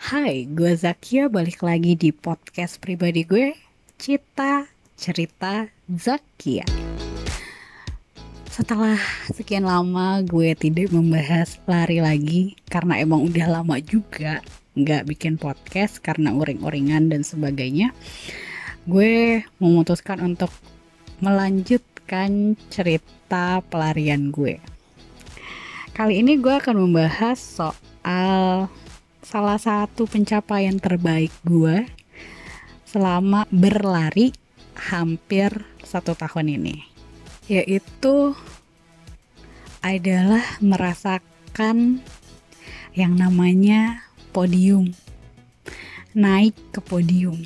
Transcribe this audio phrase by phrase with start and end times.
[0.00, 3.52] Hai, gue Zakia balik lagi di podcast pribadi gue,
[4.00, 4.64] Cita
[4.96, 6.64] Cerita Zakia.
[8.48, 8.96] Setelah
[9.28, 14.40] sekian lama gue tidak membahas lari lagi karena emang udah lama juga
[14.72, 17.92] nggak bikin podcast karena uring-uringan dan sebagainya.
[18.88, 20.48] Gue memutuskan untuk
[21.20, 24.56] melanjutkan cerita pelarian gue.
[25.92, 28.72] Kali ini gue akan membahas soal
[29.32, 31.88] salah satu pencapaian terbaik gue
[32.84, 34.28] selama berlari
[34.76, 36.84] hampir satu tahun ini
[37.48, 38.36] yaitu
[39.80, 42.04] adalah merasakan
[42.92, 44.04] yang namanya
[44.36, 44.92] podium
[46.12, 47.40] naik ke podium.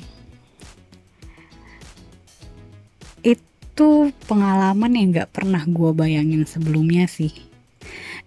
[3.23, 7.31] Itu pengalaman yang gak pernah gue bayangin sebelumnya sih.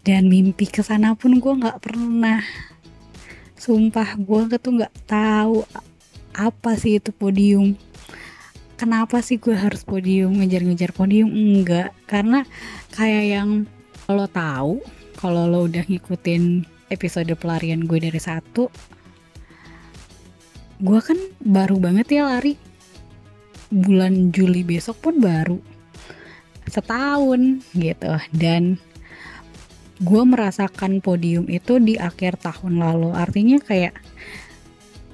[0.00, 2.40] Dan mimpi ke sana pun gue gak pernah
[3.60, 5.68] sumpah gue tuh nggak tahu
[6.32, 7.76] apa sih itu podium.
[8.80, 11.28] Kenapa sih gue harus podium ngejar-ngejar podium?
[11.28, 12.48] Enggak karena
[12.96, 13.50] kayak yang
[14.08, 14.80] lo tahu
[15.20, 18.72] kalau lo udah ngikutin episode pelarian gue dari satu
[20.80, 22.56] gue kan baru banget ya lari.
[23.68, 25.60] Bulan Juli besok pun baru.
[26.64, 28.16] Setahun gitu.
[28.32, 28.80] Dan
[30.00, 33.12] gue merasakan podium itu di akhir tahun lalu.
[33.12, 34.00] Artinya kayak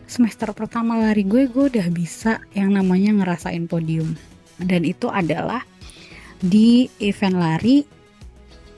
[0.06, 4.14] semester pertama lari gue gue udah bisa yang namanya ngerasain podium.
[4.56, 5.66] Dan itu adalah
[6.38, 7.82] di event lari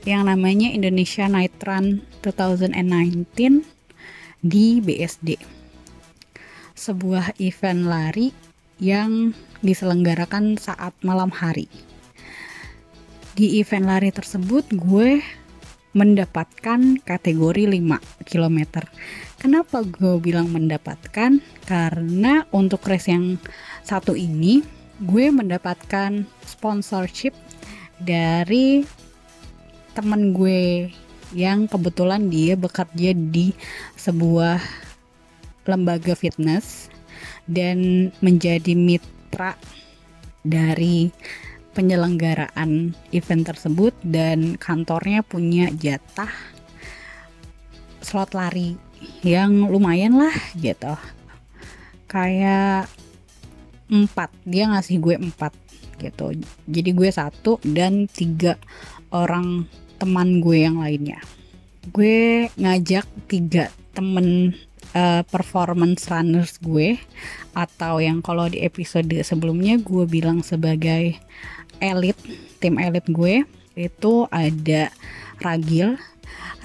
[0.08, 3.28] yang namanya Indonesia Night Run 2019
[4.40, 5.58] di BSD
[6.78, 8.30] sebuah event lari
[8.78, 9.34] yang
[9.66, 11.66] diselenggarakan saat malam hari.
[13.34, 15.18] Di event lari tersebut gue
[15.96, 18.58] mendapatkan kategori 5 km.
[19.40, 21.40] Kenapa gue bilang mendapatkan?
[21.64, 23.40] Karena untuk race yang
[23.86, 24.60] satu ini
[24.98, 27.32] gue mendapatkan sponsorship
[28.02, 28.82] dari
[29.94, 30.90] temen gue
[31.34, 33.52] yang kebetulan dia bekerja di
[33.98, 34.58] sebuah
[35.68, 36.88] lembaga fitness
[37.44, 39.56] dan menjadi mitra
[40.40, 41.12] dari
[41.78, 46.34] penyelenggaraan event tersebut dan kantornya punya jatah
[48.02, 48.74] slot lari
[49.22, 50.98] yang lumayan lah gitu.
[52.10, 52.90] Kayak
[53.86, 55.54] empat dia ngasih gue empat
[56.02, 56.34] gitu.
[56.66, 58.58] Jadi gue satu dan tiga
[59.14, 59.70] orang
[60.02, 61.22] teman gue yang lainnya.
[61.94, 64.58] Gue ngajak tiga temen
[64.98, 66.98] uh, performance runners gue
[67.54, 71.18] atau yang kalau di episode sebelumnya gue bilang sebagai
[71.78, 72.18] elit
[72.58, 73.46] tim elit gue
[73.78, 74.90] itu ada
[75.38, 75.94] Ragil.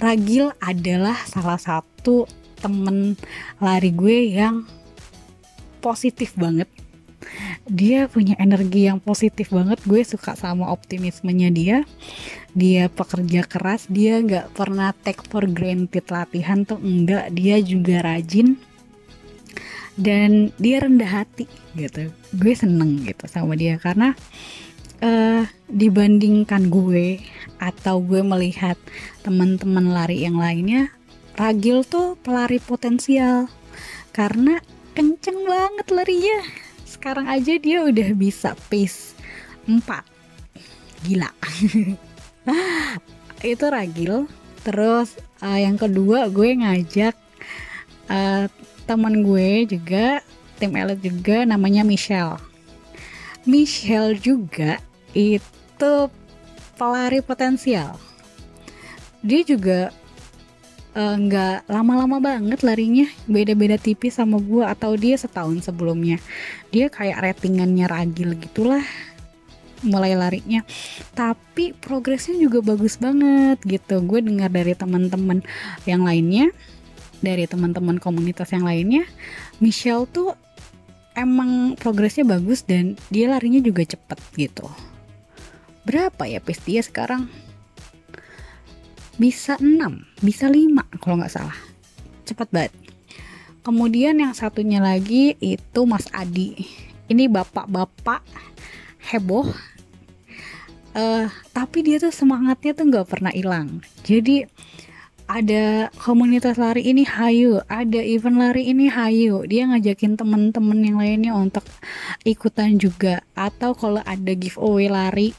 [0.01, 2.25] Ragil adalah salah satu
[2.57, 3.13] temen
[3.61, 4.65] lari gue yang
[5.83, 6.65] positif banget.
[7.69, 11.77] Dia punya energi yang positif banget gue suka sama optimismenya dia.
[12.57, 18.57] Dia pekerja keras dia nggak pernah take for granted latihan tuh enggak dia juga rajin.
[19.93, 21.45] Dan dia rendah hati
[21.77, 22.09] gitu.
[22.33, 24.17] Gue seneng gitu sama dia karena
[25.03, 27.19] uh, dibandingkan gue
[27.59, 28.79] atau gue melihat
[29.27, 30.89] teman-teman lari yang lainnya
[31.33, 33.49] Ragil tuh pelari potensial.
[34.13, 34.61] Karena
[34.93, 36.45] kenceng banget larinya.
[36.85, 39.17] Sekarang aja dia udah bisa pace
[39.65, 39.81] 4
[41.09, 41.33] gila.
[43.41, 44.29] Itu Ragil.
[44.61, 47.17] Terus uh, yang kedua gue ngajak
[48.13, 48.45] uh,
[48.85, 50.21] teman gue juga
[50.61, 52.37] tim elit juga namanya Michelle.
[53.49, 54.77] Michelle juga
[55.13, 55.93] itu
[56.75, 57.95] pelari potensial.
[59.23, 59.93] Dia juga
[60.93, 66.19] eh, nggak uh, lama-lama banget larinya, beda-beda tipis sama gue atau dia setahun sebelumnya.
[66.73, 68.83] Dia kayak ratingannya ragil gitulah
[69.83, 70.63] mulai larinya
[71.11, 75.43] tapi progresnya juga bagus banget gitu gue dengar dari teman-teman
[75.83, 76.49] yang lainnya
[77.19, 79.03] dari teman-teman komunitas yang lainnya
[79.59, 80.33] Michelle tuh
[81.13, 84.65] emang progresnya bagus dan dia larinya juga cepet gitu
[85.83, 87.27] berapa ya pace dia sekarang?
[89.19, 91.57] Bisa 6 bisa 5 kalau nggak salah.
[92.23, 92.73] Cepet banget.
[93.63, 96.67] Kemudian yang satunya lagi itu Mas Adi.
[97.07, 98.23] Ini bapak-bapak
[99.11, 99.47] heboh.
[100.93, 101.25] Uh,
[101.55, 103.79] tapi dia tuh semangatnya tuh nggak pernah hilang.
[104.03, 104.43] Jadi
[105.23, 109.47] ada komunitas lari ini hayu, ada event lari ini hayu.
[109.47, 111.63] Dia ngajakin temen-temen yang lainnya untuk
[112.27, 113.23] ikutan juga.
[113.33, 115.31] Atau kalau ada giveaway lari,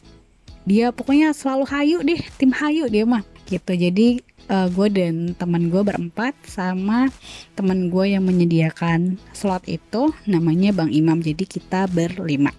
[0.65, 3.25] dia pokoknya selalu hayu deh, tim hayu dia mah.
[3.45, 3.77] gitu.
[3.77, 7.13] Jadi uh, gue dan teman gue berempat sama
[7.53, 11.21] teman gue yang menyediakan slot itu namanya Bang Imam.
[11.21, 12.51] Jadi kita berlima.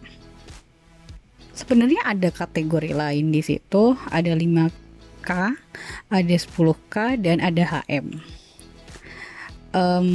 [1.58, 3.98] Sebenarnya ada kategori lain di situ.
[4.14, 5.32] Ada 5K
[6.14, 8.22] ada 10K dan ada HM
[9.76, 10.08] um,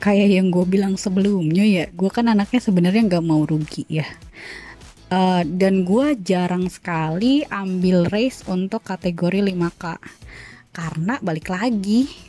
[0.00, 4.08] kayak yang gue bilang sebelumnya ya gue kan anaknya sebenarnya nggak mau rugi ya
[5.12, 9.84] uh, dan gue jarang sekali ambil race untuk kategori 5K
[10.72, 12.28] karena balik lagi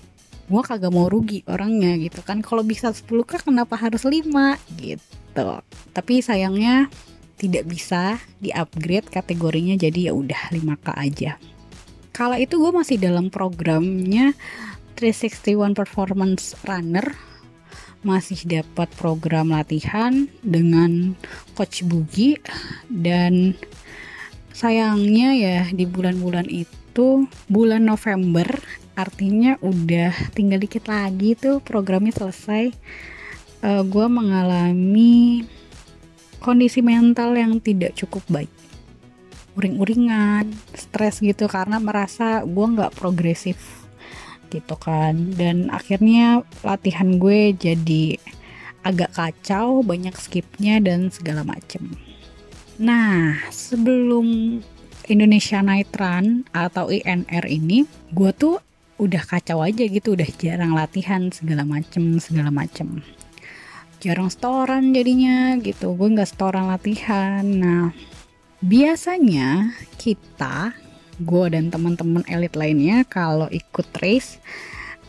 [0.50, 2.42] gue kagak mau rugi orangnya gitu kan.
[2.42, 4.26] Kalau bisa 10K kenapa harus 5
[4.82, 5.50] gitu.
[5.94, 6.90] Tapi sayangnya
[7.38, 11.32] tidak bisa di upgrade kategorinya jadi ya udah 5K aja.
[12.12, 14.34] Kala itu gue masih dalam programnya
[14.98, 17.29] 361 Performance Runner
[18.00, 21.20] masih dapat program latihan dengan
[21.56, 22.40] coach Bugi
[22.88, 23.60] dan
[24.56, 28.48] sayangnya ya di bulan-bulan itu bulan November
[29.00, 32.76] artinya udah tinggal dikit lagi tuh programnya selesai.
[33.64, 35.48] Uh, eh, gue mengalami
[36.44, 38.52] kondisi mental yang tidak cukup baik.
[39.56, 43.79] Uring-uringan stres gitu karena merasa gue nggak progresif
[44.50, 45.34] gitu kan.
[45.38, 48.18] Dan akhirnya latihan gue jadi
[48.84, 51.96] agak kacau banyak skipnya dan segala macem.
[52.80, 54.60] Nah sebelum
[55.10, 58.62] Indonesia Night Run atau INR ini gue tuh
[59.00, 63.04] udah kacau aja gitu udah jarang latihan segala macem segala macem.
[64.00, 67.44] Jarang setoran jadinya gitu gue nggak setoran latihan.
[67.44, 67.92] Nah
[68.64, 70.72] biasanya kita
[71.20, 74.40] gue dan teman-teman elit lainnya kalau ikut race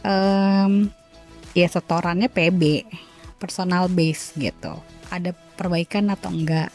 [0.02, 0.90] um,
[1.54, 2.86] ya setorannya PB
[3.40, 4.76] personal base gitu.
[5.08, 6.70] Ada perbaikan atau enggak?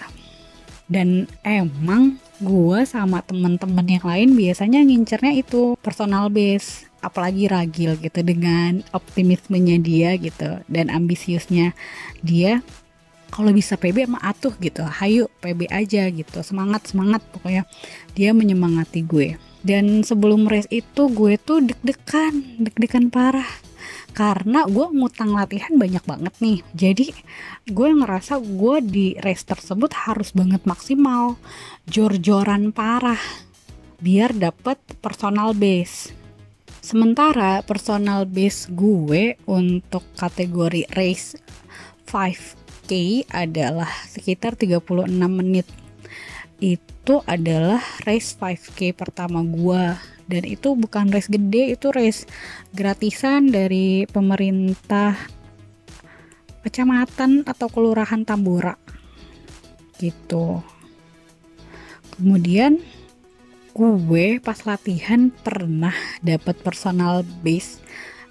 [0.85, 8.25] Dan emang gue sama temen-temen yang lain biasanya ngincernya itu personal base apalagi ragil gitu
[8.25, 11.71] dengan optimismenya dia gitu dan ambisiusnya
[12.25, 12.65] dia
[13.35, 14.79] kalau bisa PB emang atuh gitu.
[14.87, 16.39] Hayu PB aja gitu.
[16.39, 17.67] Semangat semangat pokoknya.
[18.15, 19.35] Dia menyemangati gue.
[19.59, 23.51] Dan sebelum race itu gue tuh deg-degan deg-degan parah.
[24.15, 26.59] Karena gue ngutang latihan banyak banget nih.
[26.71, 27.11] Jadi
[27.67, 31.35] gue ngerasa gue di race tersebut harus banget maksimal.
[31.91, 33.19] Jor-joran parah.
[33.99, 36.15] Biar dapet personal base.
[36.79, 41.35] Sementara personal base gue untuk kategori race
[42.07, 45.65] 5 K adalah sekitar 36 menit.
[46.61, 49.97] Itu adalah race 5K pertama gua.
[50.25, 52.25] Dan itu bukan race gede itu race
[52.73, 55.13] gratisan dari pemerintah
[56.65, 58.73] kecamatan atau kelurahan Tambora.
[60.01, 60.65] Gitu.
[62.17, 62.81] Kemudian
[63.75, 65.93] gue pas latihan pernah
[66.23, 67.84] dapat personal base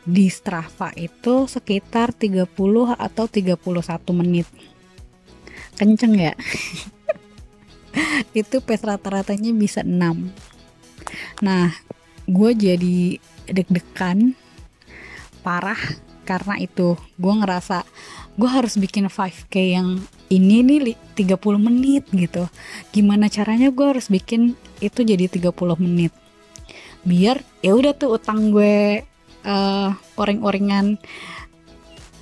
[0.04, 2.44] di Strava itu sekitar 30
[2.96, 3.56] atau 31
[4.12, 4.46] menit.
[5.74, 6.34] Kenceng ya?
[8.36, 10.54] Itu pace rata-ratanya bisa 6
[11.42, 11.70] nah
[12.24, 13.20] gue jadi
[13.50, 14.32] deg-degan
[15.44, 15.78] parah
[16.24, 16.96] karena itu.
[17.20, 17.84] Gue ngerasa
[18.40, 20.00] gue harus bikin 5k yang
[20.32, 22.48] ini nih 30 menit gitu.
[22.90, 26.16] Gimana caranya gue harus bikin itu jadi 30 menit?
[27.04, 29.04] Biar ya udah tuh utang gue
[29.44, 30.98] uh, orang-orangan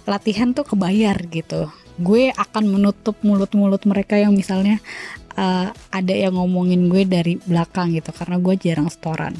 [0.04, 1.70] latihan tuh kebayar gitu.
[2.00, 4.82] Gue akan menutup mulut-mulut mereka yang misalnya
[5.38, 9.34] uh, ada yang ngomongin gue dari belakang gitu karena gue jarang setoran.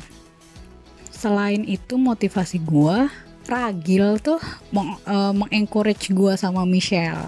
[1.11, 3.11] Selain itu motivasi gue
[3.43, 4.39] Ragil tuh
[4.71, 7.27] meng, uh, mengencourage gue sama Michelle.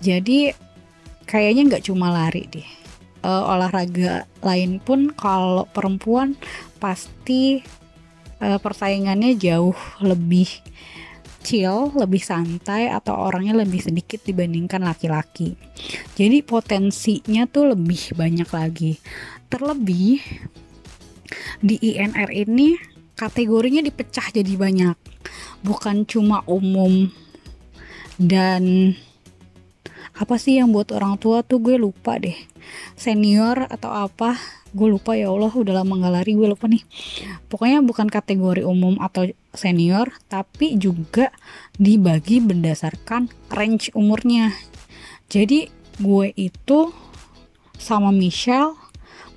[0.00, 0.48] Jadi
[1.28, 2.68] kayaknya nggak cuma lari deh.
[3.22, 6.34] Uh, olahraga lain pun kalau perempuan
[6.82, 7.62] pasti
[8.42, 10.50] uh, persaingannya jauh lebih
[11.42, 15.58] chill, lebih santai atau orangnya lebih sedikit dibandingkan laki-laki.
[16.14, 18.92] Jadi potensinya tuh lebih banyak lagi.
[19.50, 20.22] Terlebih
[21.62, 22.78] di INR ini
[23.18, 24.96] kategorinya dipecah jadi banyak.
[25.62, 27.10] Bukan cuma umum
[28.18, 28.94] dan
[30.12, 32.36] apa sih yang buat orang tua tuh gue lupa deh.
[32.96, 34.36] Senior atau apa
[34.72, 36.84] gue lupa ya Allah udah lama nggak lari gue lupa nih.
[37.48, 41.32] Pokoknya bukan kategori umum atau senior tapi juga
[41.76, 44.52] dibagi berdasarkan range umurnya.
[45.32, 45.68] Jadi
[46.00, 46.92] gue itu
[47.76, 48.76] sama Michelle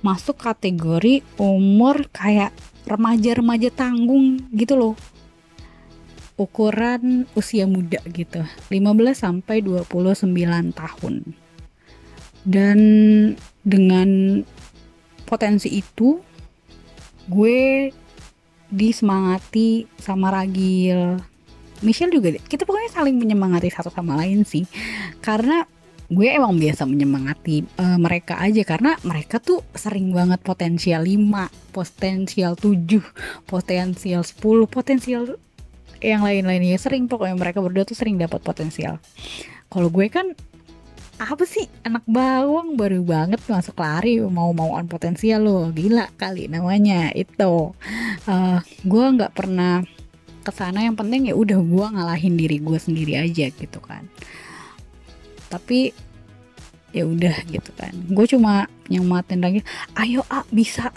[0.04, 2.52] masuk kategori umur kayak
[2.86, 4.94] remaja-remaja tanggung gitu loh
[6.36, 8.76] ukuran usia muda gitu 15
[9.16, 10.28] sampai 29
[10.76, 11.14] tahun.
[12.46, 12.78] Dan
[13.66, 14.40] dengan
[15.26, 16.20] potensi itu
[17.26, 17.90] gue
[18.70, 21.18] disemangati sama Ragil.
[21.82, 24.68] Michelle juga kita pokoknya saling menyemangati satu sama lain sih.
[25.24, 25.66] Karena
[26.06, 28.62] gue emang biasa menyemangati uh, mereka aja.
[28.62, 33.02] Karena mereka tuh sering banget potensial 5, potensial 7,
[33.48, 35.22] potensial 10, potensial
[36.00, 36.76] yang lain-lainnya.
[36.80, 39.00] Sering pokoknya mereka berdua tuh sering dapat potensial.
[39.68, 40.32] Kalau gue kan
[41.16, 41.64] apa sih?
[41.84, 47.72] Anak bawang baru banget masuk lari mau mauan potensial lo gila kali namanya itu.
[48.28, 49.80] Uh, gue nggak pernah
[50.46, 54.04] ke sana yang penting ya udah gue ngalahin diri gue sendiri aja gitu kan.
[55.48, 55.90] Tapi
[56.92, 57.96] ya udah gitu kan.
[58.12, 59.60] Gue cuma nyematin lagi
[59.98, 60.92] ayo a bisa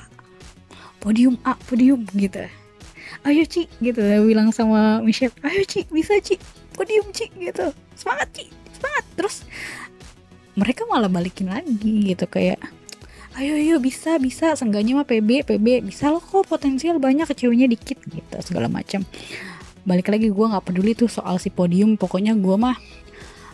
[0.99, 2.43] podium a podium gitu
[3.27, 3.99] ayo Ci gitu.
[3.99, 6.39] Bilang sama Michelle ayo Ci bisa Ci.
[6.75, 7.27] Podium Ci?
[7.35, 7.71] Gitu.
[7.95, 8.47] Semangat Ci.
[8.75, 9.05] Semangat.
[9.17, 9.35] Terus
[10.55, 12.25] mereka malah balikin lagi gitu.
[12.27, 12.59] Kayak
[13.35, 14.55] ayo ayo bisa bisa.
[14.55, 17.99] Seenggaknya mah PB PB bisa loh kok potensial banyak kecewanya dikit.
[18.07, 19.03] Gitu segala macam.
[19.83, 21.95] Balik lagi gue nggak peduli tuh soal si podium.
[21.99, 22.75] Pokoknya gue mah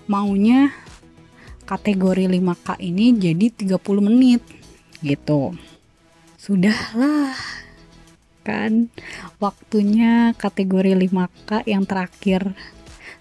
[0.05, 0.69] maunya
[1.65, 4.41] kategori 5K ini jadi 30 menit
[5.01, 5.57] gitu.
[6.38, 7.34] Sudahlah
[8.45, 8.93] kan
[9.39, 12.55] waktunya kategori 5K yang terakhir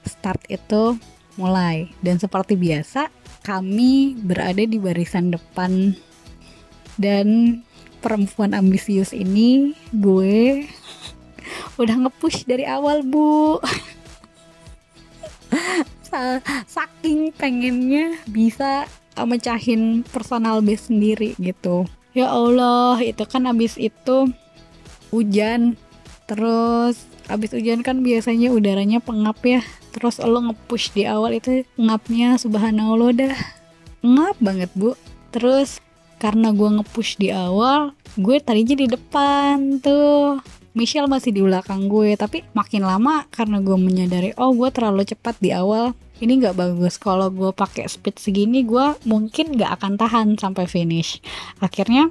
[0.06, 0.99] start itu
[1.40, 1.90] mulai.
[2.00, 3.11] Dan seperti biasa
[3.44, 5.97] kami berada di barisan depan.
[6.94, 7.61] Dan
[7.99, 10.68] perempuan ambisius ini gue
[11.80, 13.59] udah ngepush dari awal bu.
[16.71, 18.87] Saking pengennya bisa
[19.23, 21.87] mecahin personal base sendiri gitu.
[22.14, 24.30] Ya Allah itu kan abis itu
[25.11, 25.78] hujan
[26.25, 29.61] terus abis hujan kan biasanya udaranya pengap ya.
[29.95, 33.37] Terus lo ngepush di awal itu ngapnya subhanallah dah.
[34.04, 34.99] Ngap banget bu.
[35.31, 35.78] Terus
[36.19, 40.40] karena gue ngepush di awal gue tadinya di depan tuh.
[40.75, 45.38] Michelle masih di belakang gue tapi makin lama karena gue menyadari oh gue terlalu cepat
[45.38, 46.99] di awal ini nggak bagus.
[46.99, 51.23] Kalau gue pakai speed segini gue mungkin nggak akan tahan sampai finish.
[51.62, 52.11] Akhirnya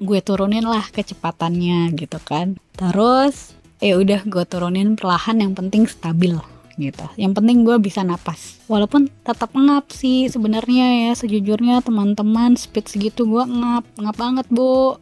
[0.00, 2.56] gue turunin lah kecepatannya gitu kan.
[2.76, 6.38] Terus eh udah gue turunin perlahan yang penting stabil
[6.80, 7.06] gitu.
[7.20, 8.62] Yang penting gue bisa napas.
[8.70, 14.96] Walaupun tetap ngap sih sebenarnya ya sejujurnya teman-teman speed segitu gue ngap ngap banget bu.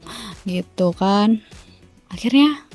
[0.48, 1.38] Gitu kan.
[2.10, 2.66] Akhirnya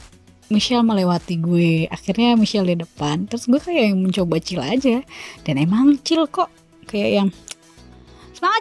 [0.47, 1.89] Michelle melewati gue.
[1.89, 3.25] Akhirnya Michelle di depan.
[3.27, 5.01] Terus gue kayak yang mencoba chill aja.
[5.43, 6.53] Dan emang chill kok.
[6.85, 7.27] Kayak yang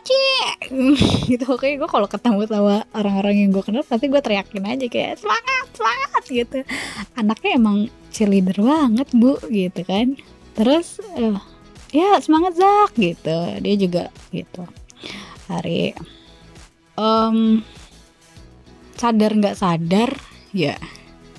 [0.05, 0.59] cik
[1.31, 1.47] gitu.
[1.59, 5.67] Kayak gue kalau ketemu sama orang-orang yang gue kenal pasti gue teriakin aja kayak semangat
[5.75, 6.59] semangat gitu.
[7.19, 7.79] Anaknya emang
[8.14, 10.17] cheerleader banget bu gitu kan.
[10.55, 11.38] Terus uh,
[11.91, 13.38] ya semangat Zak gitu.
[13.61, 14.64] Dia juga gitu.
[15.50, 15.93] Hari
[16.99, 17.61] um,
[18.95, 20.11] sadar nggak sadar
[20.55, 20.79] ya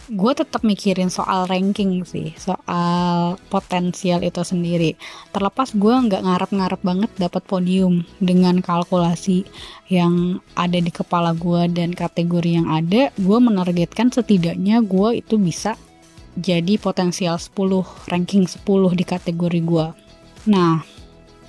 [0.06, 4.94] gue tetap mikirin soal ranking sih soal potensial itu sendiri.
[5.34, 9.50] Terlepas gue nggak ngarep-ngarep banget dapat podium dengan kalkulasi
[9.90, 15.74] yang ada di kepala gue dan kategori yang ada gue menargetkan setidaknya gue itu bisa
[16.36, 18.62] jadi potensial 10 ranking 10
[18.98, 19.88] di kategori gue
[20.50, 20.82] nah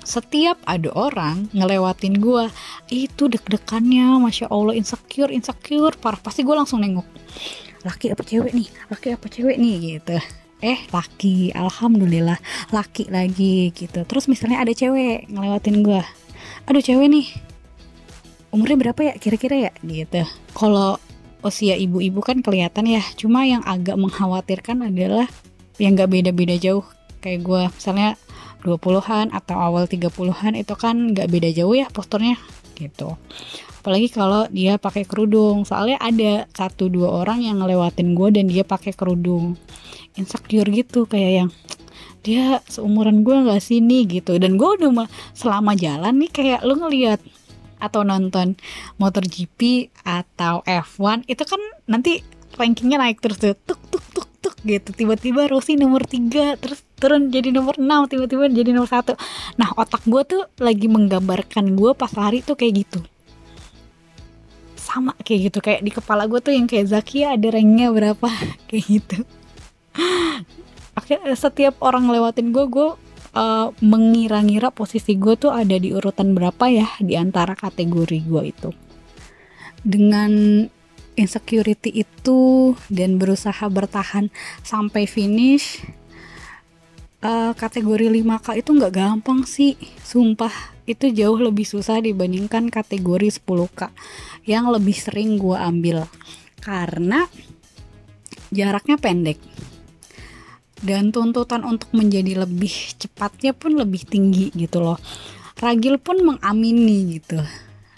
[0.07, 2.47] setiap ada orang ngelewatin gue
[2.87, 5.99] itu deg-degannya masya allah insecure insecure.
[5.99, 7.03] Parah pasti gue langsung nengok
[7.87, 8.67] laki apa cewek nih?
[8.91, 10.19] Laki apa cewek nih gitu.
[10.59, 11.55] Eh laki.
[11.55, 12.35] Alhamdulillah
[12.75, 14.03] laki lagi gitu.
[14.03, 16.03] Terus misalnya ada cewek ngelewatin gue
[16.67, 17.27] aduh cewek nih.
[18.51, 19.71] Umurnya berapa ya kira-kira ya?
[19.79, 20.27] Gitu.
[20.51, 20.99] Kalau
[21.39, 23.03] usia ibu-ibu kan kelihatan ya.
[23.15, 25.31] Cuma yang agak mengkhawatirkan adalah
[25.79, 26.83] yang gak beda-beda jauh
[27.21, 28.17] kayak gue misalnya
[28.67, 32.35] 20-an atau awal 30-an itu kan gak beda jauh ya posturnya
[32.75, 33.15] gitu.
[33.79, 38.67] Apalagi kalau dia pakai kerudung soalnya ada satu dua orang yang ngelewatin gue dan dia
[38.67, 39.55] pakai kerudung.
[40.19, 41.49] Insecure gitu kayak yang
[42.19, 44.35] dia seumuran gue nggak sini gitu.
[44.35, 47.23] Dan gue udah selama jalan nih kayak lu ngeliat
[47.77, 48.57] atau nonton
[48.97, 52.25] motor GP atau F1 itu kan nanti
[52.57, 54.89] rankingnya naik terus tuh tuk tuk tuk tuk gitu.
[54.91, 59.13] Tiba-tiba Rossi nomor 3 terus turun jadi nomor 6 tiba-tiba jadi nomor satu.
[59.61, 62.99] Nah otak gue tuh lagi menggambarkan gue pas lari tuh kayak gitu.
[64.77, 68.29] Sama kayak gitu kayak di kepala gue tuh yang kayak Zakia ada ranknya berapa
[68.69, 69.17] kayak gitu.
[70.97, 72.89] Akhirnya setiap orang lewatin gue gue
[73.37, 78.69] uh, mengira-ngira posisi gue tuh ada di urutan berapa ya di antara kategori gue itu.
[79.85, 80.65] Dengan
[81.17, 84.29] insecurity itu dan berusaha bertahan
[84.61, 85.81] sampai finish
[87.21, 90.75] uh, kategori 5K itu nggak gampang sih sumpah.
[90.87, 93.91] Itu jauh lebih susah dibandingkan kategori 10K
[94.47, 96.07] yang lebih sering gue ambil.
[96.63, 97.27] Karena
[98.51, 99.39] jaraknya pendek.
[100.77, 102.71] Dan tuntutan untuk menjadi lebih
[103.01, 105.01] cepatnya pun lebih tinggi gitu loh.
[105.57, 107.41] Ragil pun mengamini gitu.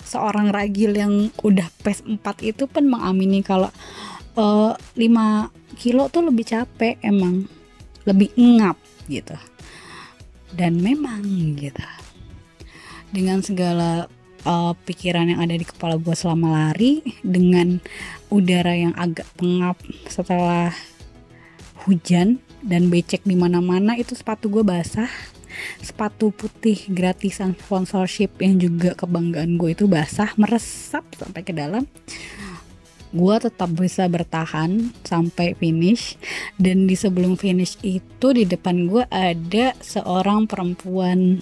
[0.08, 3.70] Seorang Ragil yang udah PES 4 itu pun mengamini kalau
[4.40, 7.46] uh, eh, 5 kilo tuh lebih capek emang.
[8.08, 9.36] Lebih ngap gitu.
[10.54, 11.26] Dan memang
[11.58, 11.84] gitu.
[13.10, 14.06] Dengan segala
[14.46, 17.82] uh, pikiran yang ada di kepala gue selama lari dengan
[18.30, 20.72] udara yang agak pengap setelah
[21.90, 25.10] hujan dan becek di mana-mana itu sepatu gue basah.
[25.82, 31.84] Sepatu putih gratisan sponsorship yang juga kebanggaan gue itu basah meresap sampai ke dalam
[33.10, 36.16] gue tetap bisa bertahan sampai finish.
[36.56, 41.42] Dan di sebelum finish itu di depan gue ada seorang perempuan.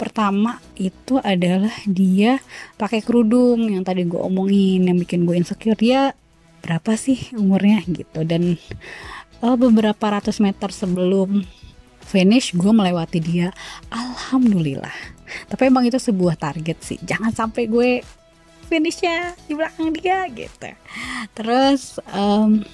[0.00, 2.40] Pertama itu adalah dia
[2.80, 5.76] pakai kerudung yang tadi gue omongin yang bikin gue insecure.
[5.76, 6.16] Dia
[6.64, 8.24] berapa sih umurnya gitu.
[8.24, 8.56] Dan
[9.44, 11.44] uh, beberapa ratus meter sebelum
[12.02, 13.52] finish gue melewati dia.
[13.92, 14.94] Alhamdulillah.
[15.48, 16.98] Tapi emang itu sebuah target sih.
[17.00, 17.90] Jangan sampai gue
[18.72, 20.72] finishnya di belakang dia gitu.
[21.36, 22.64] Terus um,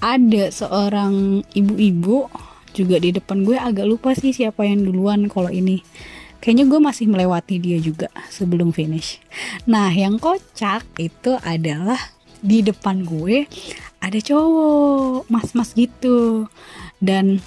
[0.00, 2.32] ada seorang ibu-ibu
[2.72, 5.84] juga di depan gue agak lupa sih siapa yang duluan kalau ini.
[6.40, 9.20] Kayaknya gue masih melewati dia juga sebelum finish.
[9.68, 11.98] Nah yang kocak itu adalah
[12.40, 13.44] di depan gue
[14.00, 16.48] ada cowok mas-mas gitu.
[17.02, 17.42] Dan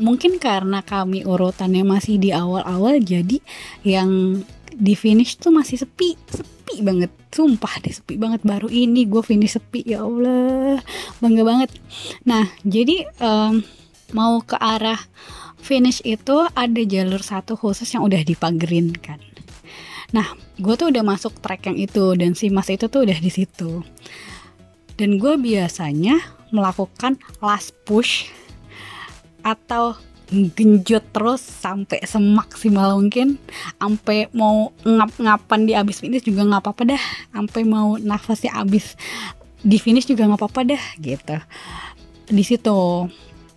[0.00, 3.38] mungkin karena kami urutannya masih di awal-awal jadi
[3.84, 4.40] yang
[4.72, 7.10] di finish tuh masih sepi sepi banget.
[7.32, 8.44] Sumpah deh sepi banget.
[8.44, 10.78] Baru ini gue finish sepi ya Allah.
[11.18, 11.70] Bangga banget.
[12.28, 13.64] Nah jadi um,
[14.12, 15.00] mau ke arah
[15.58, 19.20] finish itu ada jalur satu khusus yang udah dipagerin kan.
[20.12, 23.30] Nah gue tuh udah masuk track yang itu dan si mas itu tuh udah di
[23.32, 23.84] situ.
[24.98, 26.18] Dan gue biasanya
[26.50, 28.26] melakukan last push
[29.46, 29.94] atau
[30.28, 33.40] genjot terus sampai semaksimal mungkin.
[33.80, 37.04] Sampai mau ngap-ngapan di abis finish juga nggak apa-apa dah.
[37.32, 38.94] Sampai mau nafasnya abis
[39.64, 41.36] di finish juga nggak apa-apa dah gitu.
[42.28, 43.08] Di situ.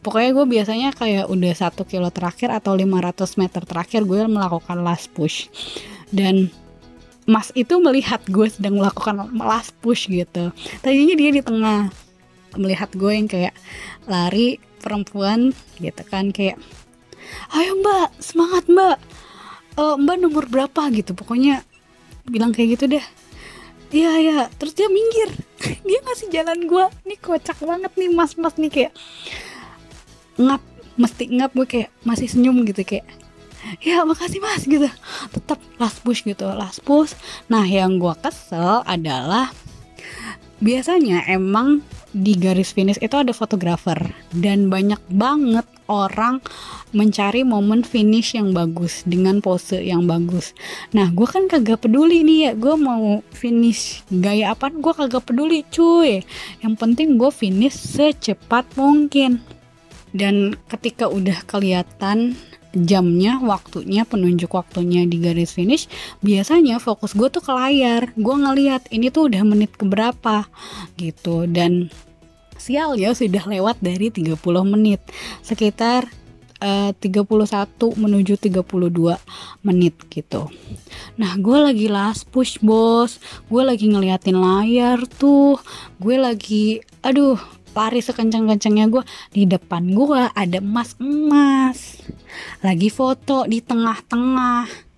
[0.01, 5.13] Pokoknya gue biasanya kayak udah satu kilo terakhir atau 500 meter terakhir gue melakukan last
[5.13, 5.45] push.
[6.09, 6.49] Dan
[7.29, 10.49] Mas itu melihat gue sedang melakukan last push gitu.
[10.81, 11.93] Tadinya dia di tengah
[12.57, 13.53] melihat gue yang kayak
[14.09, 16.57] lari perempuan gitu kan kayak
[17.53, 18.97] ayo mbak semangat mbak.
[19.79, 20.91] Uh, mbak nomor berapa?
[20.91, 21.63] gitu pokoknya
[22.27, 23.05] bilang kayak gitu deh.
[23.91, 25.29] Iya ya terus dia minggir.
[25.87, 28.93] Dia ngasih jalan gue ini kocak banget nih mas mas nih kayak
[30.39, 30.63] ngap
[30.95, 33.05] mesti ngap gue kayak masih senyum gitu kayak
[33.83, 34.87] ya makasih mas gitu.
[35.35, 37.13] Tetap last push gitu last push.
[37.51, 39.51] Nah yang gue kesel adalah
[40.61, 43.97] biasanya emang di garis finish itu ada fotografer
[44.35, 46.43] dan banyak banget orang
[46.91, 50.55] mencari momen finish yang bagus dengan pose yang bagus.
[50.95, 55.67] Nah, gue kan kagak peduli nih ya, gue mau finish gaya apa, gue kagak peduli
[55.67, 56.23] cuy.
[56.63, 59.43] Yang penting gue finish secepat mungkin.
[60.11, 62.35] Dan ketika udah kelihatan
[62.71, 65.91] jamnya, waktunya, penunjuk waktunya di garis finish,
[66.23, 68.15] biasanya fokus gue tuh ke layar.
[68.15, 70.47] Gue ngeliat ini tuh udah menit keberapa
[70.95, 71.91] gitu dan
[72.55, 75.01] sial ya sudah lewat dari 30 menit.
[75.43, 76.07] Sekitar
[76.61, 79.17] uh, 31 menuju 32
[79.65, 80.47] menit gitu.
[81.17, 83.17] Nah, gue lagi last push bos,
[83.49, 85.57] gue lagi ngeliatin layar tuh,
[85.97, 92.03] gue lagi, aduh, lari sekencang-kencangnya gue di depan gue ada emas-emas.
[92.63, 94.91] Lagi foto di tengah-tengah.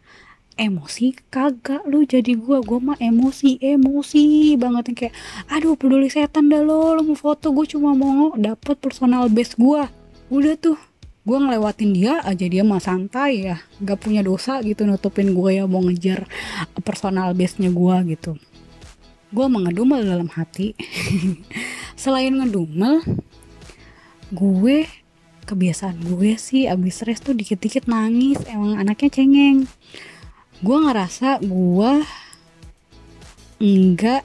[0.53, 4.83] Emosi kagak lu jadi gue gue mah emosi emosi banget.
[4.93, 5.13] Yang kayak
[5.49, 6.93] aduh peduli setan dah lo.
[6.93, 9.81] Lu mau foto gue cuma mau dapet personal base gue
[10.33, 10.77] udah tuh
[11.23, 13.57] gue ngelewatin dia aja dia mah santai ya.
[13.81, 16.29] Gak punya dosa gitu nutupin gue ya mau ngejar
[16.85, 18.37] personal base nya gue gitu
[19.33, 20.77] gue mengedumel dalam hati.
[22.01, 23.01] Selain ngedumel
[24.29, 24.85] gue
[25.43, 29.65] kebiasaan gue sih abis stres tuh dikit-dikit nangis emang anaknya cengeng.
[30.61, 32.05] Gue ngerasa gue
[33.57, 34.21] enggak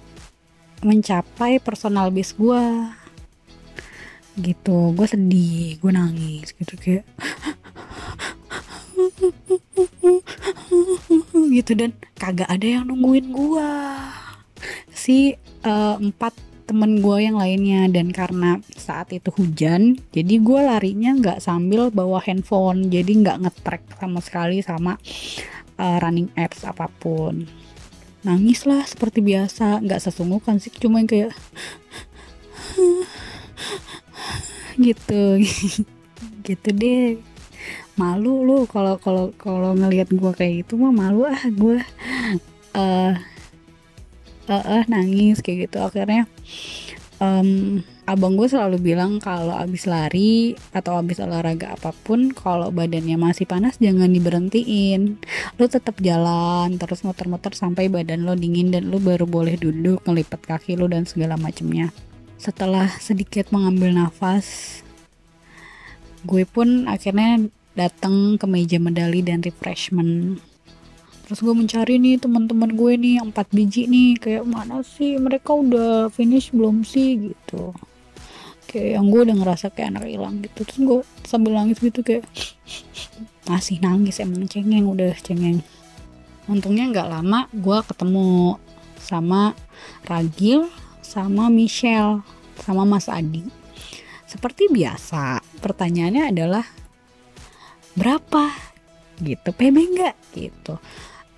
[0.85, 2.63] mencapai personal base gue
[4.39, 7.03] gitu gue sedih gue nangis gitu kayak
[11.59, 13.67] gitu dan kagak ada yang nungguin gue
[14.91, 16.35] si uh, empat
[16.69, 17.89] temen gue yang lainnya.
[17.89, 22.93] Dan karena saat itu hujan jadi gue larinya nggak sambil bawa handphone.
[22.93, 25.01] Jadi nggak ngetrack sama sekali sama
[25.81, 27.49] uh, running apps apa pun.
[28.23, 29.81] Nangis lah seperti biasa.
[29.81, 31.33] Nggak sesungguhkan sih cuma yang kayak
[34.87, 35.41] gitu.
[36.49, 37.21] Gitu deh.
[38.01, 41.83] Malu lu kalau kalau kalau ngelihat gue kayak gitu mah malu ah gue
[42.73, 43.13] uh,
[44.49, 45.79] uh, nangis kayak gitu.
[45.85, 46.25] Akhirnya
[47.21, 53.21] um, abang gue selalu bilang kalau abis lari atau abis olahraga apa pun kalau badannya
[53.21, 55.21] masih panas jangan diberhentiin.
[55.61, 60.41] Lu tetap jalan terus muter-muter sampai badan lo dingin dan lu baru boleh duduk ngelipat
[60.47, 61.93] kaki lu dan segala macemnya.
[62.39, 64.81] Setelah sedikit mengambil nafas
[66.27, 67.47] gue pun akhirnya
[67.79, 70.43] datang ke meja medali dan refreshment
[71.29, 74.17] terus gue mencari nih teman-teman gue nih yang empat biji nih.
[74.17, 77.29] Kayak mana sih mereka udah finish belum sih?
[77.29, 77.77] Gitu.
[78.65, 80.65] Kayak yang gue udah ngerasa kayak anak hilang gitu.
[80.65, 82.25] Terus gue sambil nangis gitu kayak
[83.53, 85.61] masih nangis emang cengeng udah cengeng.
[86.49, 88.57] Untungnya nggak lama gue ketemu
[88.97, 89.53] sama
[90.09, 90.65] Ragil
[91.05, 92.25] sama Michelle
[92.57, 93.45] sama Mas Adi.
[94.25, 96.65] Seperti biasa pertanyaannya adalah
[97.93, 98.49] berapa?
[99.21, 100.81] Gitu PB enggak gitu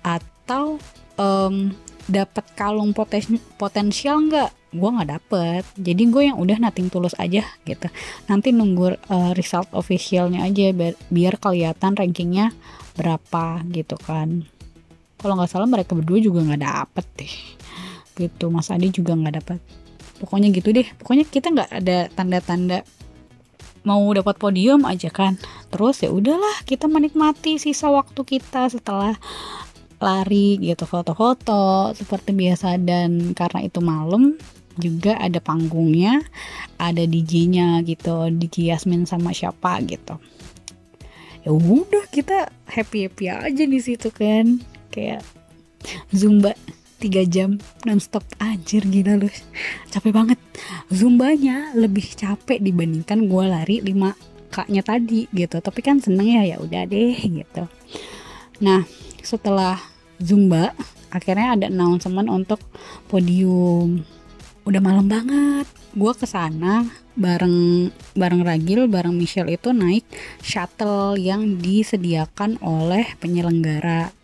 [0.01, 0.81] atau
[1.17, 1.73] um,
[2.09, 5.63] dapat kalung poten potensial enggak gue nggak dapet.
[5.75, 7.87] Jadi gue yang udah nating tulus aja gitu.
[8.31, 12.55] Nanti nunggu uh, result officialnya aja biar, biar kelihatan rankingnya
[12.95, 14.47] berapa gitu kan.
[15.19, 17.33] Kalau nggak salah mereka berdua juga nggak dapet deh
[18.15, 18.47] gitu.
[18.47, 19.59] Mas Adi juga nggak dapet.
[20.23, 20.87] Pokoknya gitu deh.
[21.03, 22.79] Pokoknya kita nggak ada tanda-tanda
[23.83, 25.35] mau dapat podium aja kan.
[25.67, 29.19] Terus ya udahlah kita menikmati sisa waktu kita setelah
[30.01, 32.81] lari gitu foto-foto seperti biasa.
[32.81, 34.35] Dan karena itu malam
[34.79, 36.23] juga ada panggungnya
[36.79, 40.17] ada DJ-nya gitu DJ Yasmin sama siapa gitu.
[41.45, 44.61] Ya udah kita happy happy aja di situ kan.
[44.89, 45.21] Kayak
[46.09, 46.57] zumba
[47.01, 48.21] tiga jam nonstop.
[48.37, 49.29] Anjir gila lu
[49.89, 50.39] capek banget.
[50.93, 55.57] Zumbanya lebih capek dibandingkan gue lari 5 kaknya tadi gitu.
[55.59, 57.65] Tapi kan seneng ya ya udah deh gitu.
[58.61, 58.85] Nah
[59.25, 59.90] setelah
[60.21, 60.71] zumba.
[61.11, 62.61] Akhirnya ada announcement untuk
[63.11, 64.05] podium.
[64.63, 65.67] Udah malam banget.
[65.91, 70.07] Gue ke sana bareng bareng Ragil bareng Michelle itu naik
[70.39, 74.15] shuttle yang disediakan oleh penyelenggara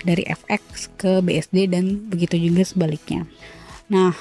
[0.00, 3.28] dari FX ke BSD dan begitu juga sebaliknya.
[3.92, 4.16] Nah,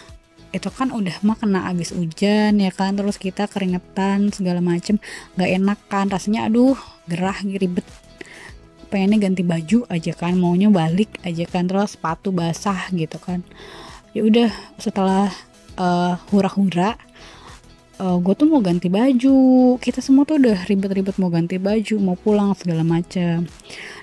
[0.52, 2.97] itu kan udah mah kena abis hujan ya kan?
[2.97, 4.99] Terus kita keringetan segala macem.
[5.39, 6.06] Nggak enak kan?
[6.12, 6.75] Rasanya aduh
[7.08, 7.86] gerah ribet
[8.89, 13.45] pengennya ganti baju aja kan maunya balik aja kan terus sepatu basah gitu kan.
[14.17, 14.49] Ya udah
[14.82, 15.30] setelah
[15.78, 16.97] uh, hura-hura
[18.02, 19.78] uh, gue tuh mau ganti baju.
[19.78, 23.45] Kita semua tuh udah ribet-ribet mau ganti baju mau pulang segala macam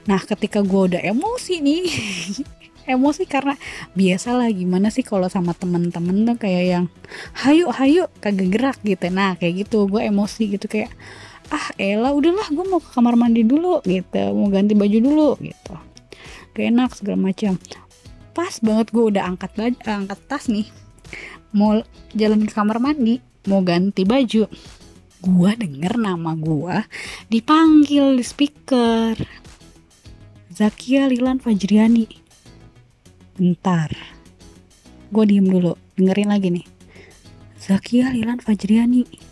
[0.06, 1.84] nah ketika gue udah emosi nih
[2.94, 3.58] emosi karena
[3.98, 6.84] biasa lah gimana sih kalau sama temen-temen tuh kayak yang
[7.42, 9.10] hayu hayu kagak gerak gitu.
[9.10, 10.94] Nah kayak gitu gue emosi gitu kayak
[11.52, 14.22] ah Ella udahlah gue mau ke kamar mandi dulu gitu.
[14.34, 15.74] Mau ganti baju dulu gitu.
[16.56, 17.60] Gak enak segala macam.
[18.32, 20.68] Pas banget gue udah angkat baju, angkat tas nih.
[21.56, 21.80] Mau
[22.12, 24.50] jalan ke kamar mandi mau ganti baju.
[25.26, 26.84] Gua denger nama gua
[27.32, 29.16] dipanggil di speaker.
[30.52, 32.06] Zakia Lilan Fajriani.
[33.36, 33.92] Bentar.
[35.12, 36.66] Gue diem dulu dengerin lagi nih.
[37.60, 39.25] Zakia Lilan Fajriani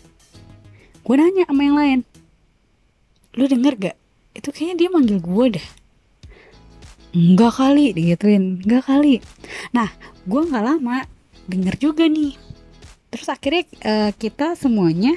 [1.05, 1.99] gue nanya sama yang lain.
[3.37, 3.97] Lu denger gak?
[4.33, 5.67] Itu kayaknya dia manggil gue deh.
[7.13, 8.65] Enggak kali digituin.
[8.65, 9.21] Enggak kali.
[9.69, 9.93] Nah
[10.25, 11.05] gue nggak lama
[11.45, 12.33] denger juga nih.
[13.13, 15.13] Terus akhirnya uh, kita semuanya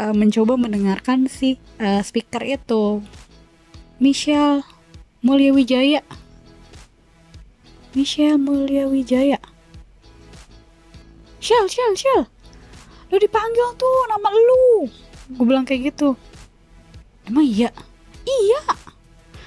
[0.00, 3.04] uh, mencoba mendengarkan si uh, speaker itu.
[4.00, 4.64] Michelle
[5.24, 6.04] Mulia Wijaya
[7.96, 9.40] Michelle Mulia Wijaya
[11.40, 12.24] Shell Shell Shell.
[13.08, 14.90] Lo dipanggil tuh nama lu
[15.30, 16.14] gue bilang kayak gitu.
[17.26, 17.70] Emang iya?
[18.26, 18.62] Iya.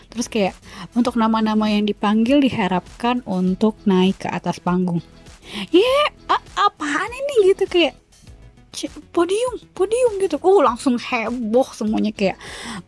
[0.09, 0.55] Terus kayak
[0.97, 4.99] untuk nama-nama yang dipanggil diharapkan untuk naik ke atas panggung.
[5.69, 6.07] Ya yeah,
[6.59, 7.95] apaan ini gitu kayak
[9.11, 10.37] podium podium gitu.
[10.41, 12.37] Oh langsung heboh semuanya kayak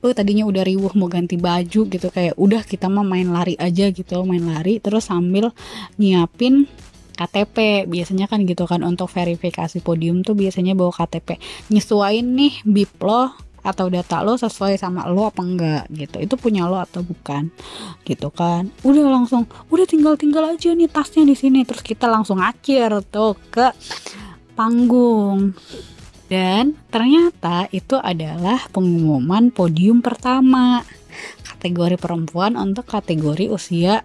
[0.02, 2.08] oh tadinya udah riuh mau ganti baju gitu.
[2.10, 4.22] Kayak udah kita mah main lari aja gitu.
[4.26, 5.54] Main lari terus sambil
[5.98, 6.70] nyiapin
[7.22, 11.38] KTP biasanya kan gitu kan untuk verifikasi podium tuh biasanya bawa KTP
[11.70, 13.30] nyesuain nih bip lo
[13.62, 16.18] atau data lo sesuai sama lo apa enggak gitu.
[16.18, 17.54] Itu punya lo atau bukan
[18.06, 18.74] gitu kan.
[18.82, 21.62] Udah langsung udah tinggal tinggal aja nih tasnya di sini.
[21.62, 23.70] Terus kita langsung acir tuh ke
[24.58, 25.54] panggung.
[26.32, 30.82] Dan ternyata itu adalah pengumuman podium pertama.
[31.44, 34.02] Kategori perempuan untuk kategori usia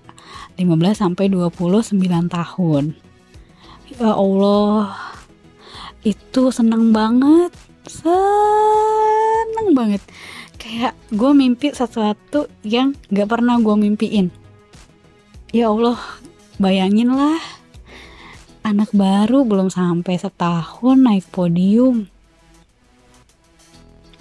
[0.58, 0.66] 15
[1.00, 1.96] sampai 29
[2.28, 3.05] tahun.
[3.96, 4.92] Ya Allah,
[6.04, 7.48] itu seneng banget
[7.88, 10.02] seneng banget.
[10.60, 14.28] Kayak gue mimpi sesuatu yang gak pernah gue mimpiin.
[15.54, 15.96] Ya Allah
[16.60, 17.38] bayangin lah
[18.66, 22.10] anak baru belum sampai setahun naik podium.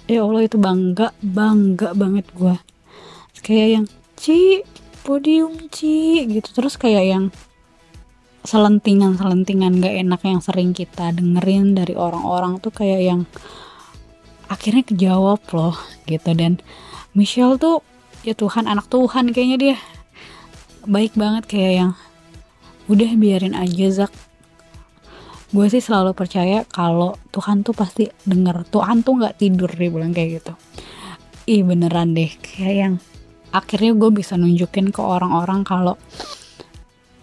[0.06, 2.54] Ya Allah itu bangga bangga banget gue
[3.46, 3.86] kayak yang
[4.18, 4.66] Ci
[5.06, 6.48] podium Ci gitu.
[6.50, 7.24] Terus kayak yang
[8.46, 13.20] selentingan-selentingan gak enak yang sering kita dengerin dari orang-orang tuh kayak yang
[14.46, 16.30] akhirnya kejawab loh gitu.
[16.32, 16.62] Dan
[17.12, 17.82] Michelle tuh
[18.22, 19.76] ya Tuhan anak Tuhan kayaknya dia.
[20.86, 21.92] Baik banget kayak yang
[22.86, 24.12] udah biarin aja Zak.
[25.50, 28.66] Gue sih selalu percaya kalau Tuhan tuh pasti denger.
[28.70, 30.52] Tuhan tuh nggak tidur dia bilang kayak gitu.
[31.50, 32.30] Ih beneran deh.
[32.38, 32.94] Kayak yang
[33.50, 35.98] akhirnya gue bisa nunjukin ke orang-orang kalau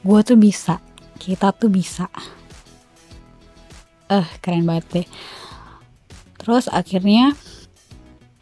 [0.04, 0.84] gue tuh bisa
[1.20, 2.08] kita tuh bisa.
[4.08, 5.08] Eh uh, keren banget deh.
[6.40, 7.36] Terus akhirnya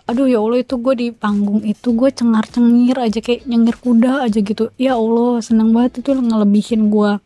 [0.09, 4.27] aduh ya Allah itu gue di panggung itu gue cengar cengir aja kayak nyengir kuda
[4.27, 4.69] aja gitu.
[4.75, 7.21] Ya Allah seneng banget itu ngelebihin gue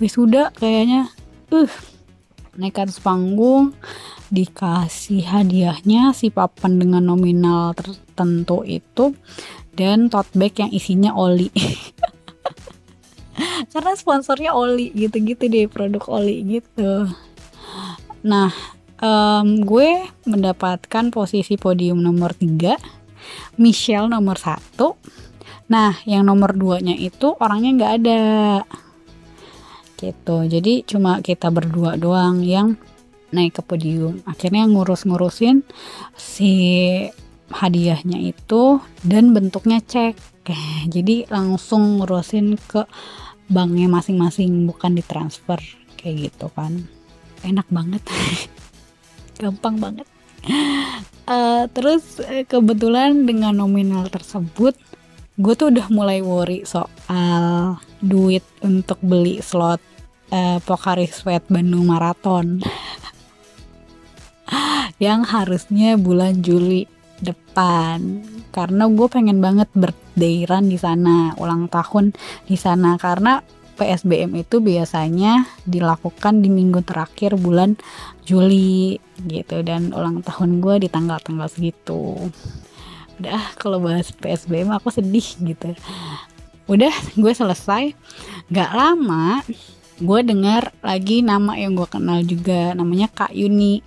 [0.00, 1.12] wisuda kayaknya
[1.52, 1.72] uh
[2.60, 3.72] naik ke atas panggung
[4.30, 9.16] dikasih hadiahnya si papan dengan nominal tertentu itu
[9.74, 11.48] dan tote bag yang isinya oli
[13.72, 17.08] karena sponsornya oli gitu-gitu deh produk oli gitu.
[18.26, 18.52] Nah
[19.00, 23.00] um, gue mendapatkan posisi podium nomor 3
[23.60, 24.96] Michelle nomor satu.
[25.70, 28.24] Nah yang nomor 2 nya itu orangnya nggak ada.
[30.00, 30.36] Gitu.
[30.48, 32.80] Jadi cuma kita berdua doang yang
[33.30, 34.24] naik ke podium.
[34.26, 35.62] Akhirnya ngurus-ngurusin
[36.16, 36.52] si
[37.50, 40.14] hadiahnya itu dan bentuknya cek.
[40.94, 42.86] Jadi langsung ngurusin ke
[43.50, 45.58] banknya masing-masing bukan ditransfer
[45.98, 46.86] kayak gitu kan.
[47.42, 48.00] Enak banget.
[49.42, 50.06] Gampang banget.
[51.28, 54.72] Uh, terus eh, kebetulan dengan nominal tersebut
[55.40, 59.80] gue tuh udah mulai worry soal duit untuk beli slot
[60.32, 62.60] uh, Pokari Sweat Bandung Marathon.
[65.04, 66.84] Yang harusnya bulan Juli
[67.22, 68.20] depan.
[68.50, 70.09] Karena gue pengen banget birthday
[70.44, 72.12] run di sana ulang tahun
[72.44, 73.00] di sana.
[73.00, 73.40] Karena
[73.80, 77.80] PSBM itu biasanya dilakukan di minggu terakhir bulan
[78.28, 82.28] Juli gitu dan ulang tahun gue di tanggal-tanggal segitu.
[83.16, 85.72] Udah kalau bahas PSBM aku sedih gitu.
[86.68, 87.96] Udah gue selesai.
[88.52, 89.40] Gak lama
[90.00, 93.84] gue dengar lagi nama yang gue kenal juga namanya Kak Yuni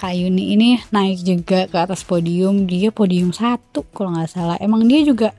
[0.00, 2.64] Kak Yuni ini naik juga ke atas podium.
[2.64, 4.56] Dia podium satu kalau nggak salah.
[4.56, 5.36] Emang dia juga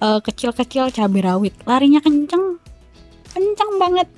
[0.00, 1.52] uh, kecil-kecil cabai rawit.
[1.68, 2.56] Larinya kenceng.
[3.28, 4.08] Kencang banget.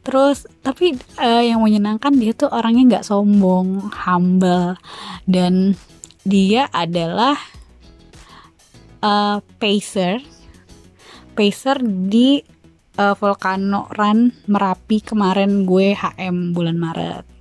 [0.00, 4.80] Terus tapi uh, yang menyenangkan dia tuh orangnya nggak sombong humble.
[5.28, 5.76] Dan
[6.24, 7.36] dia adalah
[9.04, 10.24] uh, pacer.
[11.36, 12.40] Pacer di
[12.96, 17.35] uh, Volcano Run Merapi kemarin gue HM bulan Maret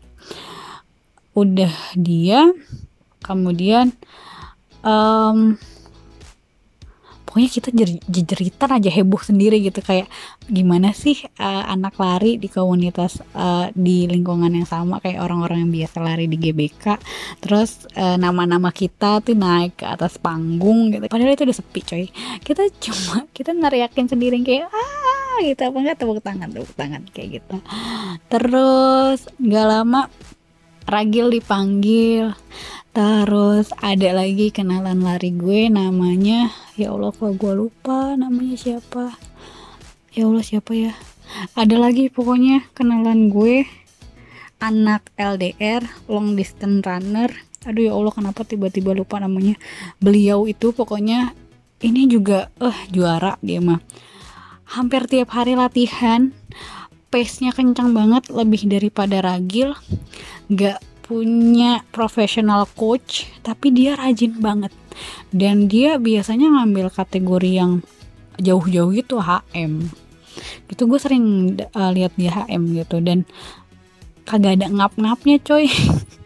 [1.35, 2.49] udah dia
[3.19, 3.91] kemudian
[4.85, 5.59] um,
[7.35, 7.69] pokoknya kita
[8.07, 9.83] jejeritan aja heboh sendiri gitu.
[9.83, 10.07] Kayak
[10.47, 15.73] gimana sih uh, anak lari di komunitas uh, di lingkungan yang sama kayak orang-orang yang
[15.83, 16.95] biasa lari di GBK
[17.43, 21.03] terus uh, nama-nama kita tuh naik ke atas panggung gitu.
[21.11, 22.05] Padahal itu udah sepi coy.
[22.39, 25.59] Kita cuma kita nariakin sendiri kayak ah gitu.
[25.59, 27.59] Apa enggak tepuk tangan tepuk tangan kayak gitu.
[28.31, 30.07] Terus nggak lama
[30.85, 32.33] Ragil dipanggil
[32.95, 36.47] Terus ada lagi kenalan lari gue namanya
[36.79, 39.19] ya Allah kok gue lupa namanya siapa.
[40.15, 40.95] Ya Allah siapa ya?
[41.59, 43.67] Ada lagi pokoknya kenalan gue
[44.63, 47.35] anak LDR long distance runner.
[47.67, 49.59] Aduh ya Allah kenapa tiba-tiba lupa namanya.
[49.99, 51.35] Beliau itu pokoknya
[51.83, 53.83] ini juga eh uh, juara dia mah.
[54.71, 56.31] Hampir tiap hari latihan
[57.15, 59.71] pace-nya kencang banget lebih daripada ragil.
[60.51, 64.75] Gak punya professional coach tapi dia rajin banget.
[65.31, 67.79] Dan dia biasanya ngambil kategori yang
[68.35, 69.87] jauh-jauh gitu HM
[70.67, 73.23] gitu gue sering uh, lihat dia HM gitu dan
[74.27, 75.69] kagak ada ngap-ngapnya coy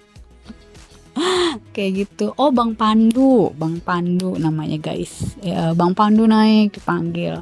[1.76, 2.32] kayak gitu.
[2.36, 3.52] Oh Bang Pandu.
[3.56, 5.38] Bang Pandu namanya guys.
[5.44, 7.42] Ya, Bang Pandu naik dipanggil.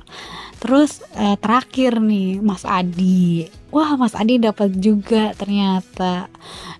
[0.57, 3.45] Terus uh, terakhir nih Mas Adi.
[3.69, 6.31] Wah Mas Adi dapat juga ternyata.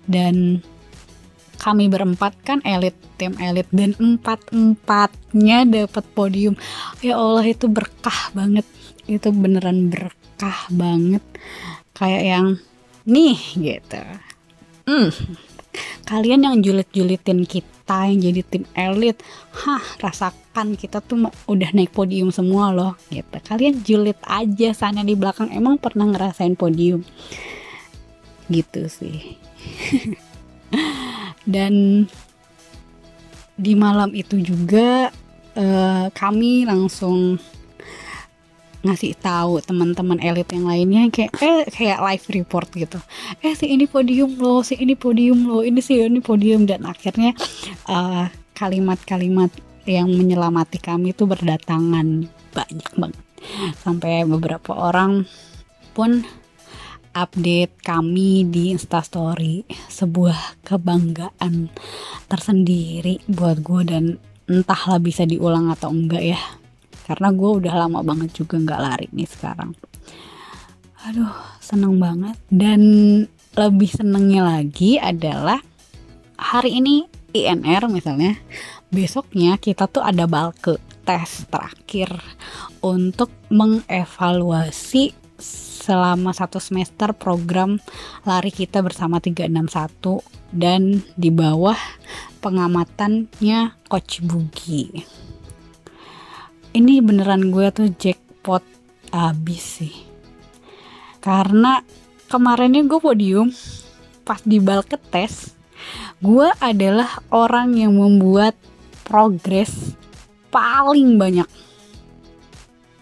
[0.08, 0.62] Dan
[1.58, 3.70] kami berempat kan elit tim elit.
[3.70, 6.56] Dan empat empatnya dapat podium.
[7.04, 8.66] Ya Allah itu berkah banget.
[9.06, 11.24] Itu beneran berkah banget.
[11.94, 12.48] Kayak yang
[13.08, 14.02] nih gitu.
[14.88, 15.12] Hmm
[16.08, 19.20] kalian yang julit-julitin kita yang jadi tim elit
[19.52, 23.38] hah rasakan kita tuh udah naik podium semua loh gitu.
[23.44, 27.04] Kalian julit aja sana di belakang emang pernah ngerasain podium?
[28.48, 29.36] Gitu sih.
[31.54, 32.08] Dan
[33.60, 35.12] di malam itu juga
[35.60, 37.36] uh, kami langsung
[38.86, 43.00] ngasih tahu teman-teman elit yang lainnya kayak eh kayak live report gitu.
[43.42, 46.70] Eh si ini podium lo si ini podium lo ini sih ini podium.
[46.70, 47.34] Dan akhirnya
[47.90, 49.50] eh, kalimat-kalimat
[49.88, 53.24] yang menyelamati kami itu berdatangan banyak banget.
[53.80, 55.26] Sampai beberapa orang
[55.96, 56.26] pun
[57.18, 61.74] update kami di instastory sebuah kebanggaan
[62.30, 64.06] tersendiri buat gue dan
[64.46, 66.42] entahlah bisa diulang atau enggak ya
[67.08, 69.72] karena gue udah lama banget juga nggak lari nih sekarang.
[71.08, 71.32] Aduh
[71.64, 72.36] seneng banget.
[72.52, 72.82] Dan
[73.56, 75.64] lebih senengnya lagi adalah
[76.36, 78.38] hari ini INR misalnya
[78.92, 82.12] besoknya kita tuh ada balke tes terakhir
[82.84, 85.16] untuk mengevaluasi
[85.88, 87.80] selama satu semester program
[88.28, 90.20] lari kita bersama 361
[90.52, 91.78] dan di bawah
[92.44, 94.92] pengamatannya Coach Bugi
[96.78, 98.62] ini beneran gue tuh jackpot
[99.10, 99.96] abis sih.
[101.18, 101.82] Karena
[102.30, 103.50] kemarinnya gue podium
[104.22, 105.58] pas di balket tes
[106.22, 108.54] gue adalah orang yang membuat
[109.02, 109.98] progres
[110.54, 111.50] paling banyak.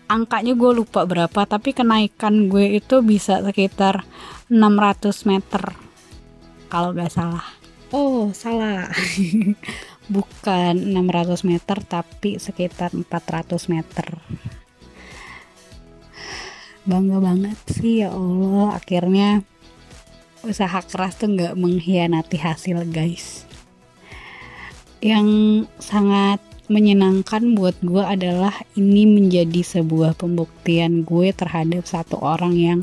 [0.07, 4.07] Angkanya gue lupa berapa tapi kenaikan gue itu bisa sekitar
[4.47, 5.63] 600 meter
[6.71, 7.43] kalau gak salah.
[7.91, 8.89] Oh salah
[10.07, 14.07] bukan 600 meter tapi sekitar 400 meter.
[16.85, 18.77] Bangga banget sih ya Allah.
[18.77, 19.41] Akhirnya
[20.45, 23.49] usaha keras tuh nggak mengkhianati hasil guys.
[25.01, 25.29] Yang
[25.81, 32.79] sangat menyenangkan buat gue adalah ini menjadi sebuah pembuktian gue terhadap satu orang yang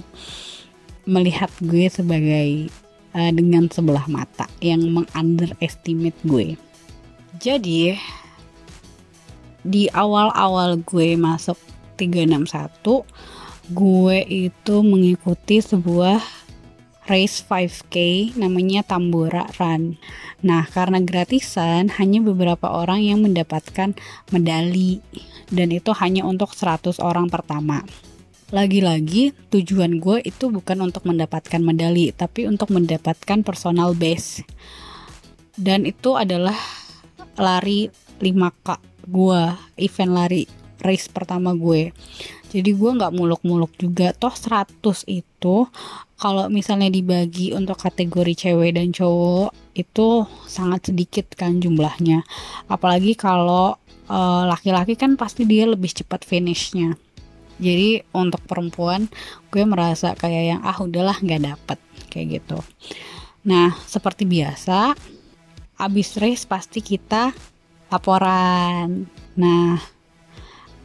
[1.02, 2.70] melihat gue sebagai
[3.14, 6.54] uh, dengan sebelah mata yang mengunderestimate gue
[7.38, 7.96] jadi
[9.62, 11.56] di awal-awal gue masuk
[11.96, 13.06] 361
[13.70, 16.18] gue itu mengikuti sebuah
[17.06, 17.96] race 5K
[18.38, 19.98] namanya Tambora Run.
[20.42, 23.94] Nah, karena gratisan hanya beberapa orang yang mendapatkan
[24.30, 25.02] medali
[25.50, 27.82] dan itu hanya untuk 100 orang pertama.
[28.52, 34.44] Lagi-lagi tujuan gue itu bukan untuk mendapatkan medali, tapi untuk mendapatkan personal base.
[35.56, 36.56] Dan itu adalah
[37.38, 37.88] lari
[38.20, 38.68] 5K
[39.08, 39.42] gue
[39.82, 40.42] event lari
[40.82, 41.94] race pertama gue.
[42.52, 44.12] Jadi gue nggak muluk-muluk juga.
[44.12, 45.56] Toh 100 itu
[46.18, 52.26] kalau misalnya dibagi untuk kategori cewek dan cowok itu sangat sedikit kan jumlahnya.
[52.68, 53.78] Apalagi kalau
[54.10, 56.98] uh, laki-laki kan pasti dia lebih cepat finishnya.
[57.62, 59.06] Jadi untuk perempuan
[59.48, 61.78] gue merasa kayak yang ah udahlah nggak dapet
[62.10, 62.58] kayak gitu.
[63.46, 64.98] Nah seperti biasa
[65.78, 67.32] abis race pasti kita
[67.92, 69.04] laporan.
[69.36, 69.80] Nah,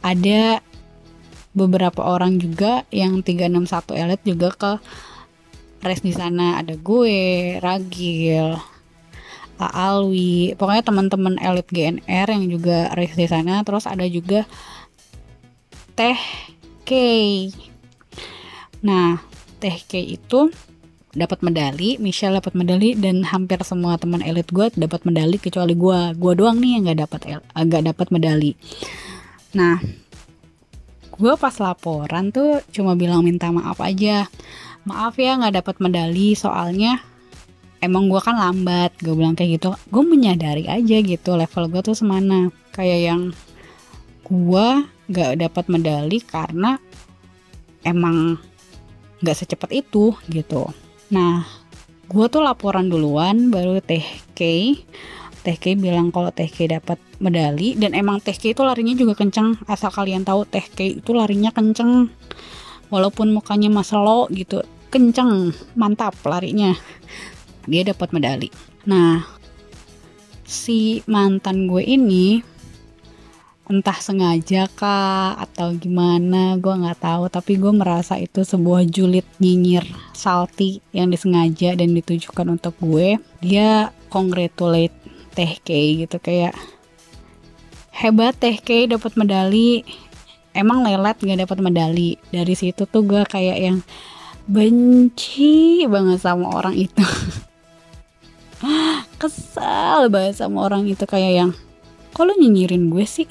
[0.04, 0.60] ada
[1.56, 4.72] beberapa orang juga yang 361 elit juga ke
[5.82, 6.60] race di sana.
[6.60, 8.58] Ada gue, Ragil,
[9.58, 13.66] Alwi, pokoknya teman-teman elit GNR yang juga race di sana.
[13.66, 14.46] Terus ada juga
[15.98, 16.20] Teh
[16.86, 16.90] K.
[18.86, 19.18] Nah,
[19.58, 20.54] Teh K itu
[21.18, 26.00] dapat medali, Michelle dapat medali dan hampir semua teman elit gue dapat medali kecuali gue.
[26.14, 27.20] Gue doang nih yang nggak dapat
[27.54, 28.52] agak dapat medali.
[29.58, 29.82] Nah,
[31.18, 34.30] gue pas laporan tuh cuma bilang minta maaf aja.
[34.86, 37.02] Maaf ya nggak dapat medali soalnya
[37.82, 38.94] emang gue kan lambat.
[39.02, 39.74] Gue bilang kayak gitu.
[39.90, 42.48] Gue menyadari aja gitu level gue tuh semana.
[42.70, 43.22] Kayak yang
[44.28, 44.66] gue
[45.08, 46.78] nggak dapat medali karena
[47.82, 48.38] emang
[49.18, 50.70] nggak secepat itu gitu
[51.08, 51.48] Nah,
[52.08, 54.04] gue tuh laporan duluan baru Teh
[54.36, 54.40] K.
[55.40, 59.16] Teh K bilang kalau Teh K dapat medali dan emang Teh K itu larinya juga
[59.16, 59.56] kenceng.
[59.64, 62.12] Asal kalian tahu Teh K itu larinya kenceng.
[62.88, 66.72] Walaupun mukanya maselo gitu, kenceng, mantap larinya.
[67.68, 68.48] Dia dapat medali.
[68.88, 69.20] Nah,
[70.48, 72.40] si mantan gue ini
[73.68, 77.28] entah sengaja kah atau gimana gue nggak tahu.
[77.28, 79.84] Tapi gue merasa itu sebuah julid nyinyir
[80.16, 83.20] salty yang disengaja dan ditujukan untuk gue.
[83.44, 84.96] Dia congratulate
[85.36, 85.68] Teh K
[86.02, 86.56] gitu kayak
[87.92, 89.84] hebat Teh K dapat medali.
[90.56, 92.16] Emang lelet nggak dapat medali.
[92.32, 93.78] Dari situ tuh gue kayak yang
[94.48, 97.04] benci banget sama orang itu.
[99.20, 101.52] Kesal banget sama orang itu kayak yang
[102.18, 103.30] lu nyinyirin gue sih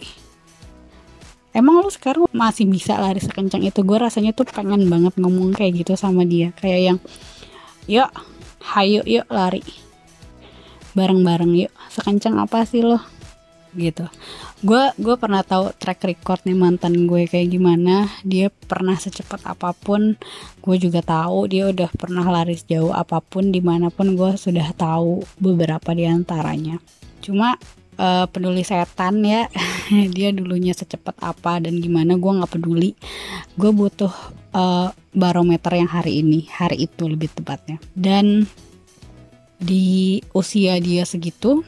[1.58, 3.82] emang lu sekarang masih bisa lari sekencang itu?
[3.82, 6.54] Gue rasanya tuh pengen banget ngomong kayak gitu sama dia.
[6.54, 6.98] Kayak yang
[7.90, 8.10] yuk
[8.78, 9.66] hayo yuk lari.
[10.94, 11.74] Bareng-bareng yuk.
[11.90, 13.02] Sekencang apa sih lo?
[13.74, 14.06] Gitu.
[14.62, 18.06] Gue gue pernah tahu track record nih mantan gue kayak gimana.
[18.22, 20.14] Dia pernah secepat apa pun.
[20.62, 24.70] Gue juga tahu dia udah pernah lari sejauh apa pun di mana pun gue sudah
[24.78, 26.78] tahu beberapa di antaranya
[27.28, 27.58] cuma
[27.98, 29.50] uh, peduli setan ya.
[30.16, 32.94] Dia dulunya secepat apa dan gimana gue nggak peduli.
[33.60, 34.14] Gue butuh
[34.54, 37.82] uh, barometer yang hari ini hari itu lebih tepatnya.
[37.98, 38.46] Dan
[39.58, 41.66] di usia dia segitu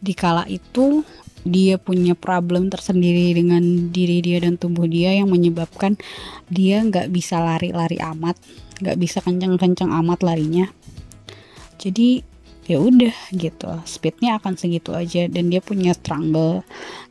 [0.00, 1.04] di kala itu
[1.44, 6.00] dia punya problem tersendiri dengan diri dia dan tubuh dia yang menyebabkan
[6.48, 8.38] dia nggak bisa lari-lari amat
[8.82, 10.66] nggak bisa kencang-kencang amat larinya.
[11.78, 12.22] Jadi
[12.66, 13.70] ya udah gitu.
[13.86, 16.62] Speednya akan segitu aja dan dia punya struggle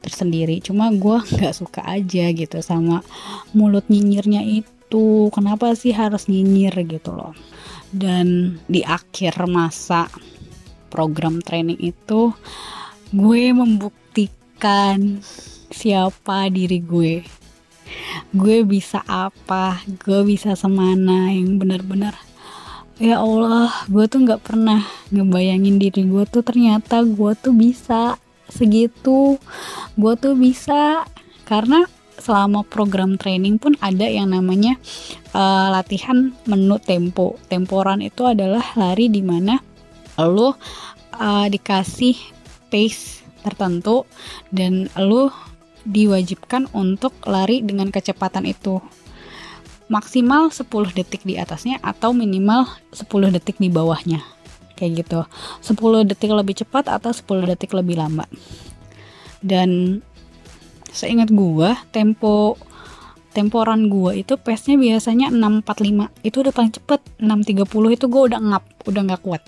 [0.04, 0.60] tersendiri.
[0.64, 3.02] Cuma gue nggak suka aja gitu sama
[3.56, 5.32] mulut nyinyirnya itu.
[5.32, 7.36] Kenapa sih harus nyinyir gitu loh?
[7.92, 10.08] Dan di akhir masa
[10.92, 12.36] program training itu
[13.12, 13.96] gue membuk
[14.62, 15.26] membuktikan
[15.74, 17.26] siapa diri gue.
[18.30, 22.14] Gue bisa apa gue bisa semana yang benar-benar
[23.02, 28.22] ya Allah gue tuh nggak pernah ngebayangin diri gue tuh ternyata gue tuh bisa
[28.52, 29.40] segitu.
[29.96, 31.08] Gue tuh bisa
[31.48, 31.88] karena
[32.22, 34.78] selama program training pun ada yang namanya
[35.34, 37.40] uh, latihan menu tempo.
[37.50, 39.58] Temporan itu adalah lari di mana
[40.22, 40.54] lo
[41.18, 42.14] uh, dikasih
[42.70, 44.06] pace tertentu
[44.54, 45.34] dan lo
[45.82, 48.78] diwajibkan untuk lari dengan kecepatan itu
[49.92, 52.64] maksimal 10 detik di atasnya atau minimal
[52.96, 54.24] 10 detik di bawahnya.
[54.80, 55.20] Kayak gitu.
[55.68, 58.32] 10 detik lebih cepat atau 10 detik lebih lambat.
[59.44, 60.00] Dan
[60.96, 62.56] seingat gua tempo
[63.32, 67.00] temporan gua itu pace-nya biasanya 645 itu udah paling cepet.
[67.20, 69.44] 630 itu gua udah ngap udah nggak kuat.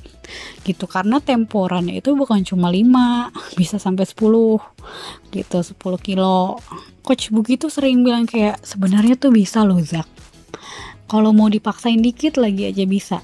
[0.68, 0.84] Gitu.
[0.92, 4.60] Karena temporannya itu bukan cuma 5 bisa sampai 10
[5.32, 6.60] gitu 10 kilo.
[7.00, 10.23] Coach Bugi tuh sering bilang kayak sebenarnya tuh bisa loh Zak
[11.08, 13.20] kalau mau dipaksain dikit lagi aja bisa.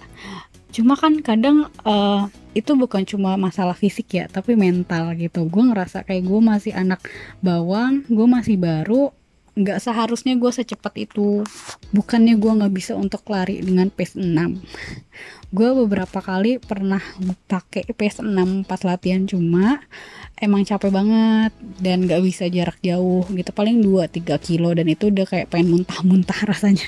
[0.69, 5.49] Cuma kan kadang uh, itu bukan cuma masalah fisik ya tapi mental gitu.
[5.49, 7.01] Gue ngerasa kayak gue masih anak
[7.41, 9.09] bawang gue masih baru
[9.59, 11.41] nggak seharusnya gue secepat itu.
[11.89, 14.29] Bukannya gue nggak bisa untuk lari dengan pace 6
[15.49, 17.01] gue beberapa kali pernah
[17.49, 19.81] pakai pace 6 pas latihan cuma
[20.37, 21.51] emang capek banget
[21.81, 23.49] dan nggak bisa jarak jauh gitu.
[23.49, 26.85] Paling 2-3 kilo dan itu udah kayak pengen muntah-muntah rasanya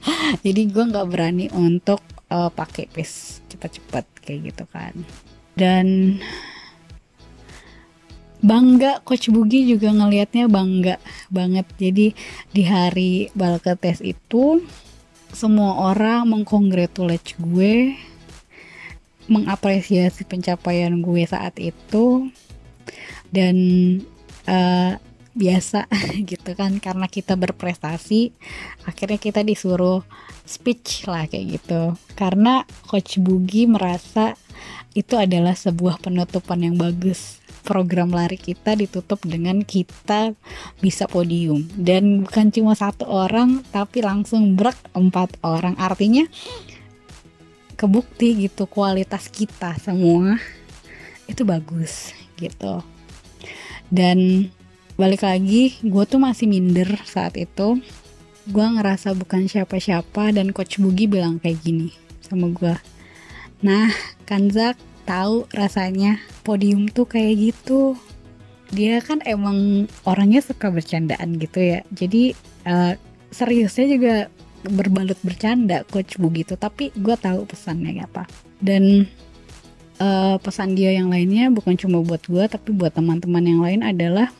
[0.44, 4.94] jadi gue nggak berani untuk uh, pakai pace cepat-cepat kayak gitu kan.
[5.56, 6.18] Dan
[8.44, 10.96] bangga coach Bugi juga ngelihatnya bangga
[11.32, 11.66] banget.
[11.80, 12.12] Jadi
[12.52, 13.32] di hari
[13.80, 14.62] tes itu
[15.32, 17.96] semua orang mengcongratulate gue
[19.26, 22.30] mengapresiasi pencapaian gue saat itu.
[23.32, 23.56] Dan
[24.46, 24.94] uh,
[25.36, 25.86] biasa
[26.32, 26.80] gitu kan.
[26.80, 28.32] Karena kita berprestasi
[28.88, 30.00] akhirnya kita disuruh
[30.48, 31.94] speech lah kayak gitu.
[32.16, 34.34] Karena coach Bugi merasa
[34.96, 37.44] itu adalah sebuah penutupan yang bagus.
[37.66, 40.32] Program lari kita ditutup dengan kita
[40.80, 41.66] bisa podium.
[41.76, 45.76] Dan bukan cuma satu orang tapi langsung brek empat orang.
[45.76, 46.24] Artinya
[47.76, 50.40] kebukti gitu kualitas kita semua
[51.28, 52.80] itu bagus gitu.
[53.92, 54.48] Dan
[54.96, 57.80] balik lagi gue tuh masih minder saat itu.
[58.46, 61.90] Gue ngerasa bukan siapa-siapa dan coach Bugi bilang kayak gini
[62.26, 62.74] sama gue
[63.64, 63.88] nah
[64.26, 64.74] Kanzak
[65.06, 67.94] tahu rasanya podium tuh kayak gitu.
[68.74, 71.80] Dia kan emang orangnya suka bercandaan gitu ya.
[71.94, 72.34] Jadi
[72.66, 72.98] uh,
[73.30, 74.14] seriusnya juga
[74.66, 78.26] berbalut bercanda coach Bugi tuh tapi gue tahu pesannya apa.
[78.58, 79.06] Dan
[80.02, 84.34] uh, pesan dia yang lainnya bukan cuma buat gue tapi buat teman-teman yang lain adalah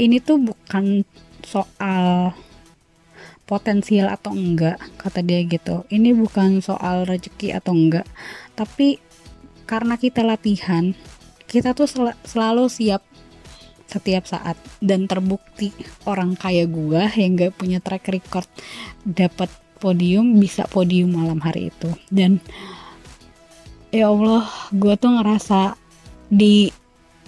[0.00, 1.04] ini tuh bukan
[1.44, 2.32] soal
[3.44, 5.84] potensial atau enggak kata dia gitu.
[5.92, 8.08] Ini bukan soal rezeki atau enggak.
[8.56, 8.96] Tapi
[9.68, 10.96] karena kita latihan
[11.52, 13.04] kita tuh sel selalu siap
[13.84, 14.56] setiap saat.
[14.80, 15.68] Dan terbukti
[16.08, 18.48] orang kaya gua yang gak punya track record
[19.04, 21.92] dapat podium bisa podium malam hari itu.
[22.08, 22.40] Dan
[23.92, 25.76] ya Allah gua tuh ngerasa
[26.32, 26.72] di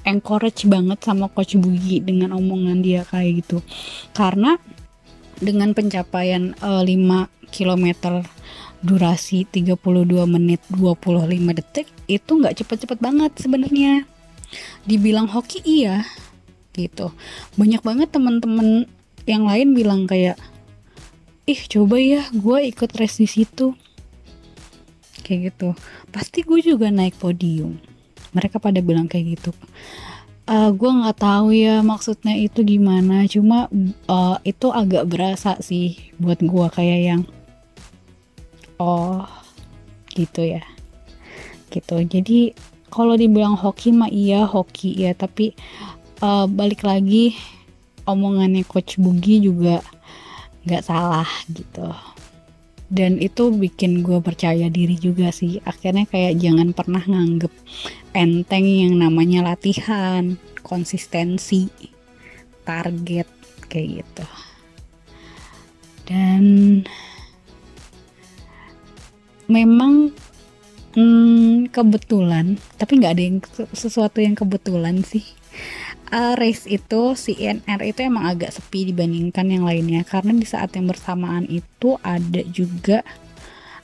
[0.04, 3.58] encourage banget sama coach Bugi dengan omongan dia kayak gitu.
[4.12, 4.60] Karena
[5.40, 7.86] dengan pencapaian uh, 5 km
[8.84, 9.80] durasi 32
[10.28, 14.04] menit 25 detik itu nggak cepet-cepet banget sebenarnya.
[14.84, 16.04] Dibilang hoki iya
[16.76, 17.10] gitu.
[17.56, 18.84] Banyak banget teman-teman
[19.24, 20.36] yang lain bilang kayak
[21.48, 23.72] ih coba ya gue ikut race di situ.
[25.24, 25.68] Kayak gitu.
[26.12, 27.93] Pasti gue juga naik podium
[28.34, 29.50] mereka pada bilang kayak gitu.
[30.44, 33.24] Uh, gue nggak tahu ya maksudnya itu gimana.
[33.30, 33.72] Cuma
[34.10, 37.22] uh, itu agak berasa sih buat gue kayak yang
[38.76, 39.24] oh
[40.12, 40.66] gitu ya.
[41.72, 41.96] Gitu.
[42.04, 42.38] Jadi
[42.92, 45.16] kalau dibilang hoki mah iya hoki ya.
[45.16, 45.56] Tapi
[46.20, 47.32] uh, balik lagi
[48.04, 49.80] omongannya coach Bugi juga
[50.64, 52.13] nggak salah gitu
[52.94, 55.58] dan itu bikin gue percaya diri juga sih.
[55.66, 57.50] Akhirnya kayak jangan pernah nganggep
[58.14, 61.66] enteng yang namanya latihan konsistensi
[62.62, 63.26] target
[63.66, 64.26] kayak gitu.
[66.06, 66.44] Dan
[69.50, 70.14] memang
[70.94, 73.38] hmm, kebetulan tapi nggak ada yang
[73.74, 75.26] sesuatu yang kebetulan sih
[76.14, 80.06] uh, race itu INR itu emang agak sepi dibandingkan yang lainnya.
[80.06, 83.02] Karena di saat yang bersamaan itu ada juga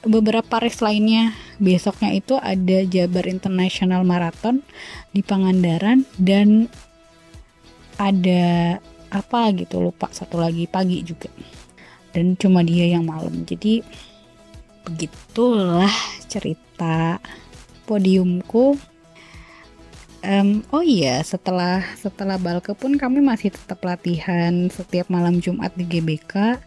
[0.07, 1.35] beberapa race lainnya.
[1.59, 4.63] Besoknya itu ada Jabar International Marathon
[5.11, 6.71] di Pangandaran dan
[7.99, 8.79] ada
[9.11, 11.29] apa gitu lupa satu lagi pagi juga.
[12.15, 13.43] Dan cuma dia yang malam.
[13.43, 13.83] Jadi
[14.87, 15.91] begitulah
[16.27, 17.21] cerita
[17.85, 18.90] podiumku
[20.21, 25.89] Um, oh iya, setelah setelah Balke pun kami masih tetap latihan setiap malam Jumat di
[25.89, 26.61] GBK.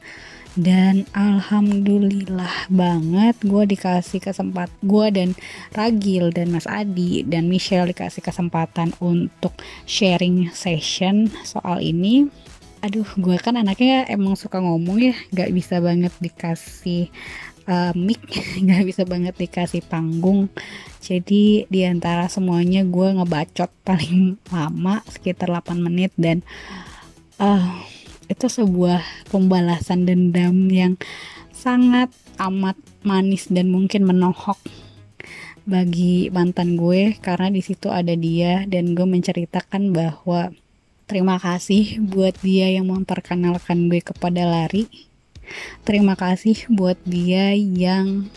[0.54, 5.30] Dan alhamdulillah banget gue dikasih kesempatan gue dan
[5.74, 9.58] Ragil dan Mas Adi dan Michelle dikasih kesempatan untuk
[9.90, 12.30] sharing session soal ini.
[12.86, 17.10] Aduh gue kan anaknya emang suka ngomong ya gak bisa banget dikasih
[17.68, 18.24] uh, mic
[18.64, 20.50] nggak bisa banget dikasih panggung.
[21.04, 26.42] Jadi di antara semuanya gue ngebacot paling lama sekitar 8 menit dan
[27.40, 27.84] uh,
[28.32, 30.96] itu sebuah pembalasan dendam yang
[31.52, 32.10] sangat
[32.40, 34.58] amat manis dan mungkin menohok
[35.64, 40.52] bagi mantan gue karena di situ ada dia dan gue menceritakan bahwa
[41.08, 44.92] terima kasih buat dia yang memperkenalkan gue kepada lari
[45.84, 48.32] Terima kasih buat dia yang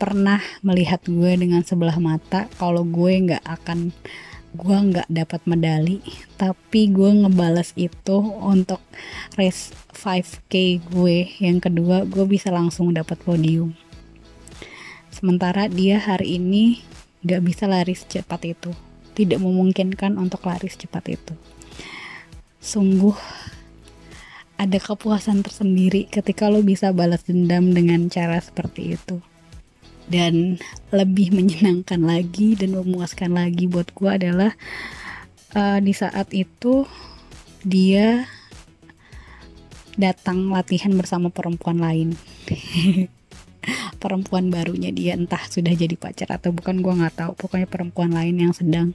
[0.00, 2.48] pernah melihat gue dengan sebelah mata.
[2.56, 3.92] Kalau gue nggak akan
[4.56, 6.00] gue nggak dapat medali.
[6.40, 8.80] Tapi gue ngebales itu untuk
[9.36, 11.28] race 5k gue.
[11.38, 13.76] Yang kedua gue bisa langsung dapat podium.
[15.12, 16.80] Sementara dia hari ini
[17.20, 18.72] nggak bisa lari secepat itu.
[19.12, 21.34] Tidak memungkinkan untuk lari secepat itu.
[22.56, 23.12] Sungguh
[24.60, 29.24] ada kepuasan tersendiri ketika lo bisa balas dendam dengan cara seperti itu.
[30.04, 30.60] Dan
[30.92, 34.52] lebih menyenangkan lagi dan memuaskan lagi buat gue adalah
[35.56, 36.84] uh, di saat itu
[37.64, 38.28] dia
[39.96, 42.12] datang latihan bersama perempuan lain.
[44.00, 47.32] Perempuan barunya dia entah sudah jadi pacar atau bukan gue nggak tahu.
[47.36, 48.92] Pokoknya perempuan lain yang sedang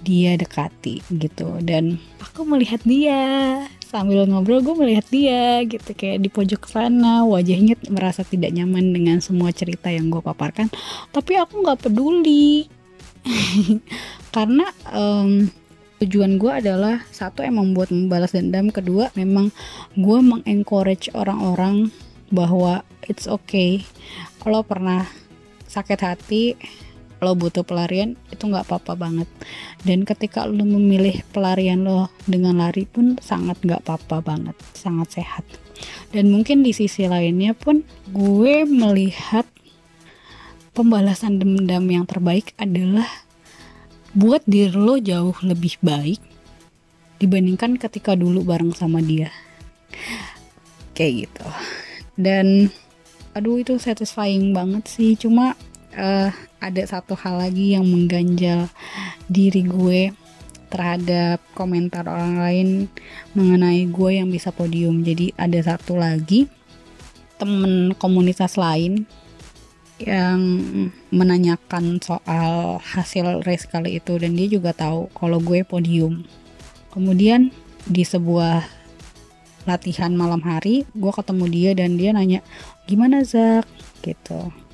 [0.00, 1.60] dia dekati gitu.
[1.60, 3.20] Dan aku melihat dia
[3.88, 5.96] sambil ngobrol gue melihat dia gitu.
[5.96, 10.68] Kayak di pojok sana wajahnya merasa tidak nyaman dengan semua cerita yang gue paparkan.
[11.08, 12.68] Tapi aku nggak peduli.
[14.36, 15.48] Karena um,
[16.04, 18.68] tujuan gue adalah satu emang buat membalas dendam.
[18.68, 19.48] Kedua memang
[19.96, 21.88] gue mengencourage orang-orang
[22.28, 23.82] bahwa it's okay.
[24.44, 25.08] Kalau pernah
[25.68, 26.44] sakit hati
[27.18, 29.28] lo butuh pelarian itu nggak apa-apa banget.
[29.82, 35.44] Dan ketika lo memilih pelarian lo dengan lari pun sangat nggak apa-apa banget sangat sehat.
[36.10, 39.46] Dan mungkin di sisi lainnya pun gue melihat
[40.74, 43.06] pembalasan dendam yang terbaik adalah
[44.14, 46.22] buat diri lo jauh lebih baik
[47.18, 49.34] dibandingkan ketika dulu bareng sama dia.
[50.94, 51.46] Kayak gitu.
[52.18, 52.70] Dan
[53.34, 55.14] aduh itu satisfying banget sih.
[55.14, 55.54] Cuma
[55.98, 56.30] uh,
[56.62, 58.70] ada satu hal lagi yang mengganjal
[59.26, 60.14] diri gue
[60.68, 62.68] terhadap komentar orang lain
[63.34, 65.02] mengenai gue yang bisa podium.
[65.02, 66.46] Jadi ada satu lagi
[67.38, 69.06] temen komunitas lain
[69.98, 70.38] yang
[71.10, 76.22] menanyakan soal hasil race kali itu dan dia juga tahu kalau gue podium.
[76.94, 77.50] Kemudian
[77.82, 78.62] di sebuah
[79.66, 82.40] latihan malam hari, gue ketemu dia dan dia nanya,
[82.86, 83.66] "Gimana Zak?"
[84.06, 84.67] gitu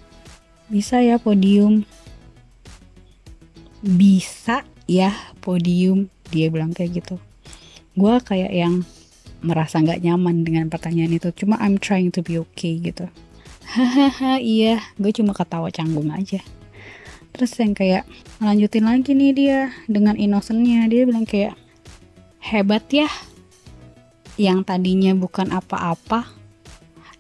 [0.69, 1.85] bisa ya podium.
[3.85, 5.13] Bisa ya
[5.45, 6.09] podium.
[6.33, 7.17] Dia bilang kayak gitu.
[7.95, 8.83] Gue kayak yang
[9.45, 11.29] merasa nggak nyaman dengan pertanyaan itu.
[11.37, 13.09] Cuma I'm trying to be okay gitu.
[13.69, 14.81] Hahaha iya.
[14.97, 16.41] Gue cuma ketawa canggung aja.
[17.35, 18.07] Terus yang kayak
[18.39, 19.61] lanjutin lagi nih dia
[19.91, 20.87] dengan innocentnya.
[20.89, 21.59] Dia bilang kayak
[22.41, 23.11] hebat ya.
[24.35, 26.45] Yang tadinya bukan apa-apa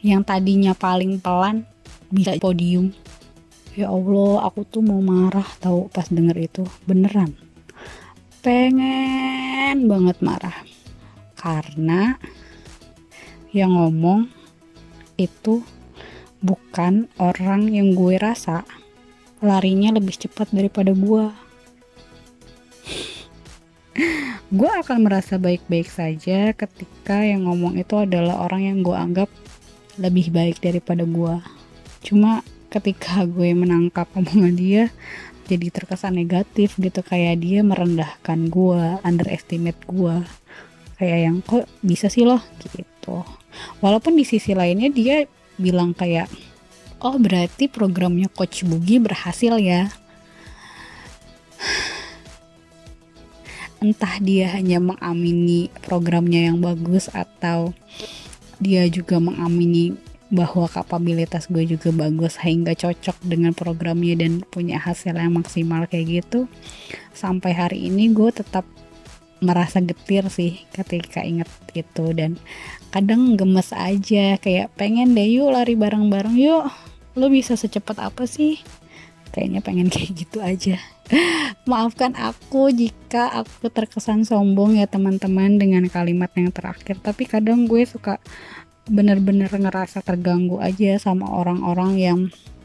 [0.04, 1.64] yang tadinya paling pelan
[2.12, 2.92] bisa podium
[3.74, 6.62] ya Allah aku tuh mau marah tahu pas denger itu.
[6.86, 7.34] Beneran.
[8.40, 10.62] Pengen banget marah.
[11.34, 12.14] Karena
[13.50, 14.30] yang ngomong
[15.18, 15.62] itu
[16.38, 18.62] bukan orang yang gue rasa.
[19.44, 21.24] Larinya lebih cepat daripada gue
[24.58, 29.28] gue akan merasa baik-baik saja ketika yang ngomong itu adalah orang yang gue anggap
[30.00, 31.36] lebih baik daripada gue
[32.04, 32.40] cuma
[32.74, 34.84] ketika gue menangkap omongan dia
[35.46, 37.00] jadi terkesan negatif gitu.
[37.06, 40.16] Kayak dia merendahkan gue underestimate gue
[40.98, 42.42] kayak yang kok bisa sih loh?
[42.58, 43.16] Gitu.
[43.78, 46.26] Walaupun di sisi lainnya dia bilang kayak
[46.98, 49.92] oh berarti programnya coach Bugi berhasil ya.
[53.84, 57.76] Entah dia hanya mengamini programnya yang bagus atau
[58.56, 59.92] dia juga mengamini
[60.34, 66.26] bahwa kapabilitas gue juga bagus sehingga cocok dengan programnya dan punya hasil yang maksimal kayak
[66.26, 66.50] gitu.
[67.14, 68.66] Sampai hari ini gue tetap
[69.38, 71.46] merasa getir sih ketika inget
[71.78, 72.34] itu dan
[72.90, 74.34] kadang gemes aja.
[74.42, 76.66] Kayak pengen deh yuk lari bareng-bareng yuk.
[77.14, 78.58] Lo bisa secepat apa sih?
[79.30, 80.82] Kayaknya pengen kayak gitu aja.
[81.68, 86.98] Maafkan aku jika aku terkesan sombong ya teman-teman dengan kalimat yang terakhir.
[86.98, 88.18] Tapi kadang gue suka
[88.88, 92.20] bener-bener ngerasa terganggu aja sama orang-orang yang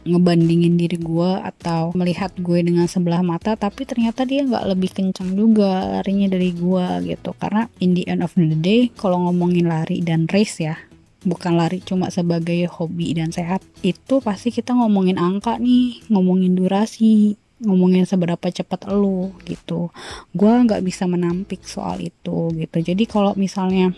[0.08, 5.36] ngebandingin diri gue atau melihat gue dengan sebelah mata tapi ternyata dia nggak lebih kencang
[5.36, 7.36] juga larinya dari gue gitu.
[7.36, 10.80] Karena in the end of the day kalau ngomongin lari dan race ya
[11.28, 17.36] bukan lari cuma sebagai hobi dan sehat itu pasti kita ngomongin angka nih ngomongin durasi
[17.60, 19.92] ngomongin seberapa cepat lo gitu.
[20.32, 22.78] Gue nggak bisa menampik soal itu gitu.
[22.80, 23.92] Jadi kalau misalnya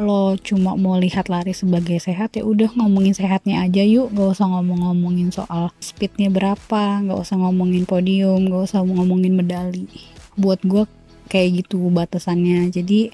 [0.00, 4.12] lo cuma mau lihat lari sebagai sehat ya udah ngomongin sehatnya aja yuk.
[4.12, 9.88] Gak usah ngomong-ngomongin soal speednya berapa gak usah ngomongin podium gak usah ngomongin medali.
[10.36, 10.84] Buat gue
[11.28, 12.70] kayak gitu batasannya.
[12.70, 13.10] Jadi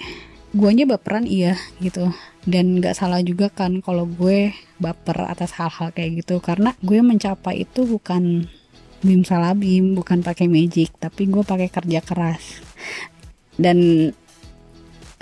[0.53, 2.13] guanya baperan iya gitu.
[2.45, 6.39] Dan gak salah juga kan kalau gue baper atas hal-hal kayak gitu.
[6.39, 8.47] Karena gue mencapai itu bukan
[9.03, 12.63] bim salabim bukan pakai magic tapi gue pakai kerja keras.
[13.59, 14.11] Dan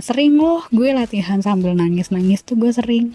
[0.00, 3.12] sering loh gue latihan sambil nangis-nangis tuh gue sering.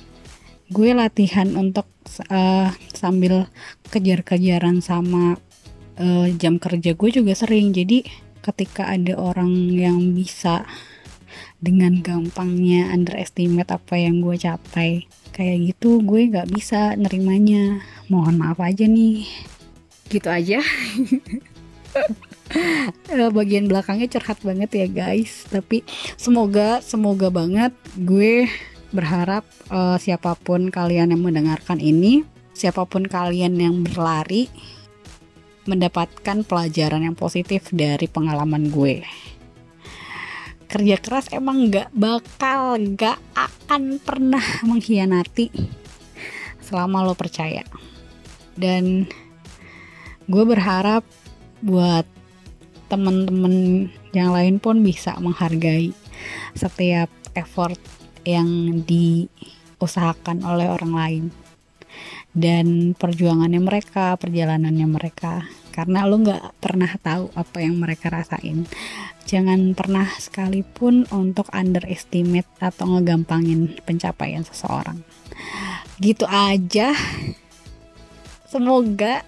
[0.70, 1.86] Gue latihan untuk
[2.30, 3.50] uh, sambil
[3.94, 5.38] kejar-kejaran sama
[6.02, 7.74] uh, jam kerja gue juga sering.
[7.74, 8.06] Jadi
[8.42, 10.66] ketika ada orang yang bisa
[11.60, 17.82] dengan gampangnya underestimate apa yang gue capai kayak gitu gue nggak bisa nerimanya.
[18.10, 19.26] Mohon maaf aja nih.
[20.06, 20.62] Gitu aja
[23.38, 25.46] bagian belakangnya curhat banget ya guys.
[25.50, 25.84] Tapi
[26.16, 28.48] semoga semoga banget gue
[28.96, 32.24] berharap uh, siapa pun kalian yang mendengarkan ini
[32.56, 34.48] siapa pun kalian yang berlari
[35.68, 39.04] mendapatkan pelajaran yang positif dari pengalaman gue.
[40.66, 45.52] Kerja keras emang gak bakal gak akan pernah mengkhianati
[46.64, 47.66] selama lo percaya.
[48.56, 49.10] Dan
[50.26, 51.04] gue berharap
[51.60, 52.15] buat
[52.96, 55.92] teman-teman yang lain pun bisa menghargai
[56.56, 57.76] setiap effort
[58.24, 61.26] yang diusahakan oleh orang lain
[62.36, 65.48] dan perjuangannya mereka, perjalanannya mereka.
[65.72, 68.68] Karena lo nggak pernah tahu apa yang mereka rasain.
[69.28, 75.00] Jangan pernah sekalipun untuk underestimate atau ngegampangin pencapaian seseorang.
[76.00, 76.96] Gitu aja.
[78.48, 79.24] Semoga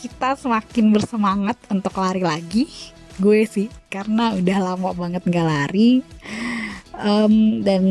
[0.00, 2.64] kita semakin bersemangat untuk lari lagi.
[3.20, 6.00] Gue sih karena udah lama banget nggak lari.
[6.96, 7.84] Um, dan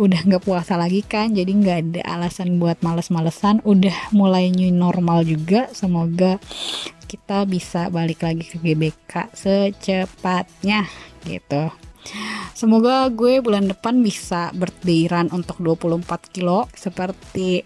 [0.00, 3.64] udah nggak puasa lagi kan jadi nggak ada alasan buat males-malesan.
[3.64, 6.36] Udah mulai new normal juga semoga
[7.08, 10.88] kita bisa balik lagi ke GBK secepatnya
[11.24, 11.72] gitu.
[12.52, 17.62] Semoga gue bulan depan bisa birthday untuk 24 kilo seperti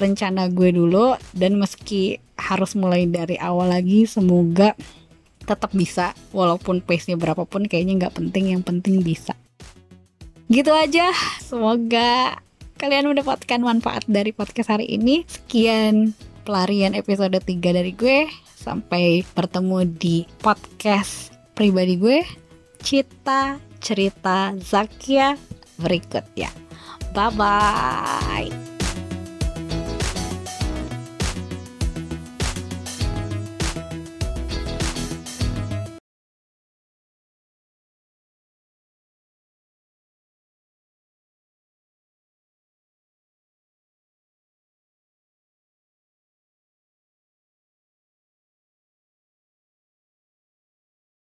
[0.00, 4.72] rencana gue dulu dan meski harus mulai dari awal lagi semoga
[5.44, 9.36] tetap bisa walaupun pace-nya berapapun kayaknya nggak penting yang penting bisa
[10.48, 11.12] gitu aja
[11.44, 12.40] semoga
[12.80, 16.16] kalian mendapatkan manfaat dari podcast hari ini sekian
[16.48, 18.24] pelarian episode 3 dari gue
[18.56, 22.18] sampai bertemu di podcast pribadi gue
[22.80, 25.36] Cita Cerita Zakia
[25.80, 26.52] berikutnya.
[27.16, 28.79] Bye bye.